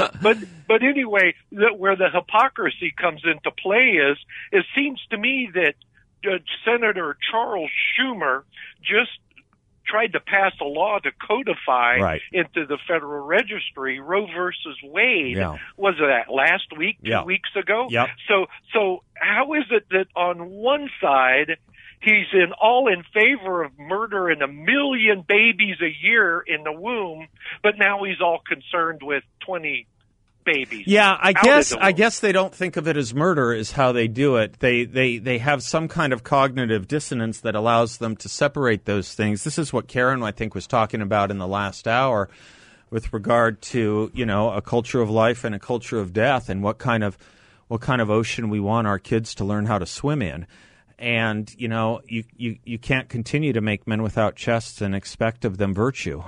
but 0.21 0.37
but 0.69 0.83
anyway, 0.83 1.33
the, 1.51 1.73
where 1.75 1.95
the 1.95 2.09
hypocrisy 2.13 2.93
comes 2.95 3.23
into 3.25 3.49
play 3.51 3.97
is 3.97 4.17
it 4.51 4.65
seems 4.75 5.01
to 5.09 5.17
me 5.17 5.49
that 5.53 5.73
uh, 6.23 6.37
Senator 6.63 7.17
Charles 7.31 7.71
Schumer 7.97 8.43
just 8.83 9.17
tried 9.87 10.13
to 10.13 10.19
pass 10.19 10.53
a 10.61 10.65
law 10.65 10.99
to 10.99 11.09
codify 11.27 11.97
right. 11.97 12.21
into 12.31 12.67
the 12.67 12.77
federal 12.87 13.25
registry 13.25 13.99
Roe 13.99 14.27
versus 14.27 14.77
Wade. 14.83 15.37
Yeah. 15.37 15.57
Was 15.75 15.95
that 15.99 16.31
last 16.31 16.67
week, 16.77 16.97
two 17.03 17.09
yeah. 17.09 17.23
weeks 17.23 17.49
ago? 17.55 17.87
Yep. 17.89 18.07
So 18.27 18.45
so 18.71 19.03
how 19.15 19.53
is 19.55 19.63
it 19.71 19.87
that 19.89 20.05
on 20.15 20.51
one 20.51 20.91
side 21.01 21.57
he's 21.99 22.27
in 22.31 22.51
all 22.61 22.87
in 22.87 23.03
favor 23.11 23.63
of 23.63 23.71
murdering 23.79 24.43
a 24.43 24.47
million 24.47 25.25
babies 25.27 25.77
a 25.81 25.91
year 26.05 26.39
in 26.39 26.63
the 26.63 26.71
womb, 26.71 27.27
but 27.63 27.79
now 27.79 28.03
he's 28.03 28.21
all 28.21 28.39
concerned 28.47 29.01
with 29.01 29.23
twenty 29.43 29.87
babies. 30.53 30.87
Yeah, 30.87 31.15
I 31.19 31.33
guess 31.33 31.73
I 31.73 31.91
guess 31.91 32.19
they 32.19 32.31
don't 32.31 32.53
think 32.53 32.77
of 32.77 32.87
it 32.87 32.97
as 32.97 33.13
murder 33.13 33.53
is 33.53 33.71
how 33.71 33.91
they 33.91 34.07
do 34.07 34.37
it. 34.37 34.59
They 34.59 34.85
they 34.85 35.17
they 35.17 35.37
have 35.39 35.63
some 35.63 35.87
kind 35.87 36.13
of 36.13 36.23
cognitive 36.23 36.87
dissonance 36.87 37.41
that 37.41 37.55
allows 37.55 37.97
them 37.97 38.15
to 38.17 38.29
separate 38.29 38.85
those 38.85 39.13
things. 39.13 39.43
This 39.43 39.57
is 39.57 39.73
what 39.73 39.87
Karrin 39.87 40.23
I 40.23 40.31
think 40.31 40.55
was 40.55 40.67
talking 40.67 41.01
about 41.01 41.31
in 41.31 41.37
the 41.37 41.47
last 41.47 41.87
hour 41.87 42.29
with 42.89 43.13
regard 43.13 43.61
to, 43.61 44.11
you 44.13 44.25
know, 44.25 44.51
a 44.51 44.61
culture 44.61 45.01
of 45.01 45.09
life 45.09 45.43
and 45.43 45.53
a 45.53 45.59
culture 45.59 45.99
of 45.99 46.11
death 46.11 46.49
and 46.49 46.63
what 46.63 46.77
kind 46.77 47.03
of 47.03 47.17
what 47.67 47.81
kind 47.81 48.01
of 48.01 48.09
ocean 48.09 48.49
we 48.49 48.59
want 48.59 48.87
our 48.87 48.99
kids 48.99 49.35
to 49.35 49.45
learn 49.45 49.65
how 49.65 49.77
to 49.77 49.85
swim 49.85 50.21
in 50.21 50.47
and 50.99 51.55
you 51.57 51.67
know 51.67 52.01
you, 52.07 52.23
you, 52.35 52.57
you 52.65 52.77
can't 52.77 53.09
continue 53.09 53.53
to 53.53 53.61
make 53.61 53.87
men 53.87 54.03
without 54.03 54.35
chests 54.35 54.81
and 54.81 54.93
expect 54.93 55.45
of 55.45 55.57
them 55.57 55.73
virtue 55.73 56.21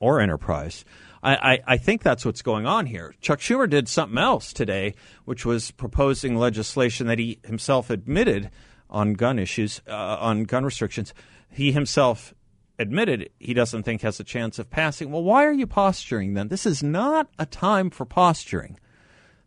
or 0.00 0.20
enterprise. 0.20 0.84
I, 1.22 1.34
I, 1.34 1.58
I, 1.66 1.76
think 1.76 2.02
that's 2.02 2.24
what's 2.24 2.42
going 2.42 2.66
on 2.66 2.86
here. 2.86 3.14
Chuck 3.20 3.40
Schumer 3.40 3.68
did 3.68 3.88
something 3.88 4.18
else 4.18 4.52
today, 4.52 4.94
which 5.24 5.44
was 5.44 5.70
proposing 5.70 6.36
legislation 6.36 7.06
that 7.06 7.18
he 7.18 7.40
himself 7.44 7.90
admitted 7.90 8.50
on 8.90 9.14
gun 9.14 9.38
issues, 9.38 9.80
uh, 9.88 10.16
on 10.20 10.44
gun 10.44 10.64
restrictions, 10.64 11.12
he 11.50 11.72
himself 11.72 12.34
admitted 12.78 13.30
he 13.38 13.54
doesn't 13.54 13.82
think 13.82 14.02
has 14.02 14.20
a 14.20 14.24
chance 14.24 14.58
of 14.58 14.70
passing. 14.70 15.10
Well, 15.10 15.22
why 15.22 15.44
are 15.44 15.52
you 15.52 15.66
posturing 15.66 16.34
then? 16.34 16.48
This 16.48 16.66
is 16.66 16.82
not 16.82 17.28
a 17.38 17.46
time 17.46 17.90
for 17.90 18.04
posturing. 18.04 18.78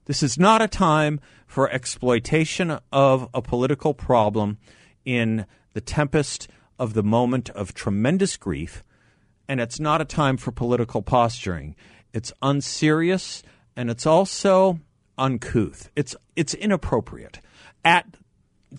This 0.06 0.24
is 0.24 0.40
not 0.40 0.62
a 0.62 0.68
time 0.68 1.20
for 1.46 1.70
exploitation 1.70 2.80
of 2.92 3.30
a 3.34 3.42
political 3.42 3.94
problem 3.94 4.58
in 5.06 5.46
the 5.74 5.82
tempest 5.82 6.48
of 6.80 6.94
the 6.94 7.04
moment 7.04 7.50
of 7.52 7.74
tremendous 7.74 8.36
grief, 8.36 8.84
and 9.50 9.60
it's 9.60 9.80
not 9.80 10.00
a 10.00 10.06
time 10.06 10.38
for 10.38 10.52
political 10.52 11.02
posturing. 11.02 11.76
It's 12.14 12.32
unserious 12.42 13.44
and 13.76 13.90
it's 13.90 14.06
also 14.06 14.80
uncouth. 15.18 15.90
It's 15.96 16.16
it's 16.36 16.54
inappropriate. 16.54 17.40
At 17.84 18.06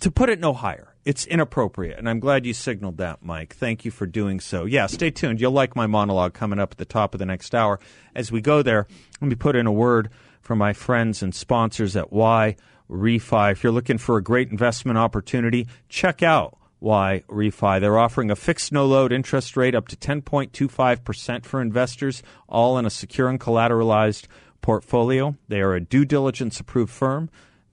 to 0.01 0.11
put 0.11 0.31
it 0.31 0.39
no 0.39 0.53
higher, 0.53 0.95
it's 1.05 1.27
inappropriate. 1.27 1.99
And 1.99 2.09
I'm 2.09 2.21
glad 2.21 2.47
you 2.47 2.55
signaled 2.55 2.99
that, 2.99 3.23
Mike. 3.23 3.55
Thank 3.55 3.85
you 3.85 3.91
for 3.91 4.07
doing 4.07 4.39
so. 4.39 4.65
Yeah, 4.65 4.87
stay 4.87 5.11
tuned. 5.11 5.41
You'll 5.41 5.51
like 5.51 5.75
my 5.75 5.89
monologue 5.89 6.35
coming 6.35 6.61
up 6.61 6.73
at 6.73 6.79
the 6.79 6.85
top 6.85 7.15
of 7.15 7.19
the 7.19 7.27
next 7.27 7.55
hour. 7.55 7.81
As 8.15 8.31
we 8.31 8.41
go 8.41 8.63
there, 8.63 8.87
let 9.21 9.29
me 9.29 9.35
put 9.35 9.57
in 9.57 9.67
a 9.67 9.73
word 9.73 10.11
for 10.41 10.55
my 10.55 10.73
friends 10.73 11.23
and 11.23 11.35
sponsors 11.35 11.97
at 11.97 12.13
Y 12.13 12.57
Refy. 12.89 13.53
If 13.53 13.65
you're 13.65 13.73
looking 13.73 13.99
for 13.99 14.17
a 14.17 14.23
great 14.23 14.51
investment 14.51 14.99
opportunity, 14.99 15.67
check 15.89 16.23
out 16.23 16.57
Y 16.81 17.23
Refy. 17.29 17.81
They're 17.81 17.99
offering 17.99 18.31
a 18.31 18.37
fixed 18.37 18.73
no 18.73 18.87
load 18.87 19.13
interest 19.13 19.57
rate 19.57 19.75
up 19.75 19.89
to 19.89 19.97
10.25% 19.97 21.45
for 21.45 21.61
investors, 21.61 22.23
all 22.49 22.79
in 22.79 22.87
a 22.87 22.91
secure 22.91 23.29
and 23.29 23.39
collateralized 23.39 24.27
portfolio. 24.63 25.37
They 25.49 25.61
are 25.61 25.75
a 25.75 25.81
due 25.81 26.05
diligence 26.05 26.59
approved 26.59 26.93
firm 26.93 27.31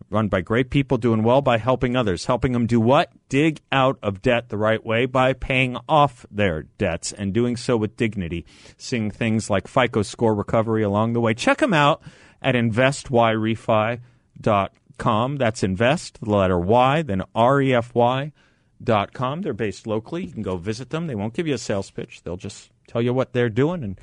run 0.10 0.30
by 0.30 0.42
great 0.42 0.70
people 0.70 0.98
doing 0.98 1.24
well 1.24 1.42
by 1.42 1.58
helping 1.58 1.96
others. 1.96 2.26
Helping 2.26 2.52
them 2.54 2.68
do 2.68 2.80
what? 2.80 3.12
Dig 3.30 3.60
out 3.72 3.98
of 4.02 4.22
debt 4.22 4.50
the 4.50 4.58
right 4.58 4.86
way 4.86 5.06
by 5.06 5.34
paying 5.34 5.78
off 5.88 6.26
their 6.32 6.64
debts 6.64 7.12
and 7.12 7.34
doing 7.34 7.58
so 7.58 7.78
with 7.78 7.98
dignity. 7.98 8.46
Seeing 8.78 9.12
things 9.12 9.50
like 9.50 9.68
FICO 9.68 10.04
score 10.04 10.36
recovery 10.36 10.84
along 10.84 11.14
the 11.14 11.22
way. 11.22 11.34
Check 11.34 11.58
them 11.58 11.74
out 11.74 12.02
at 12.42 12.56
investyrefy.com. 12.56 15.38
That's 15.38 15.64
invest, 15.64 16.20
the 16.22 16.30
letter 16.30 16.60
Y, 16.60 17.02
then 17.02 17.24
R 17.36 17.62
E 17.62 17.74
F 17.74 17.94
Y 17.94 18.32
dot 18.84 19.14
com. 19.14 19.42
They're 19.42 19.54
based 19.54 19.88
locally. 19.88 20.26
You 20.26 20.32
can 20.32 20.44
go 20.44 20.58
visit 20.58 20.90
them. 20.90 21.08
They 21.08 21.16
won't 21.16 21.34
give 21.34 21.48
you 21.48 21.56
a 21.56 21.60
sales 21.60 21.92
pitch. 21.92 22.22
They'll 22.24 22.38
just 22.38 22.70
tell 22.88 23.02
you 23.02 23.14
what 23.14 23.34
they're 23.34 23.50
doing 23.50 23.84
and 23.84 24.00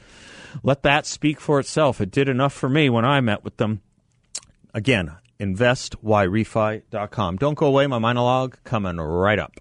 let 0.62 0.82
that 0.82 1.06
speak 1.06 1.40
for 1.40 1.58
itself. 1.58 2.00
It 2.00 2.10
did 2.10 2.28
enough 2.28 2.52
for 2.52 2.68
me 2.68 2.90
when 2.90 3.04
I 3.04 3.20
met 3.20 3.44
with 3.44 3.56
them. 3.56 3.80
Again, 4.72 5.16
investyrefy.com. 5.40 7.36
Don't 7.36 7.54
go 7.54 7.66
away. 7.66 7.86
My 7.86 7.98
monologue 7.98 8.56
coming 8.64 8.96
right 8.96 9.38
up. 9.38 9.60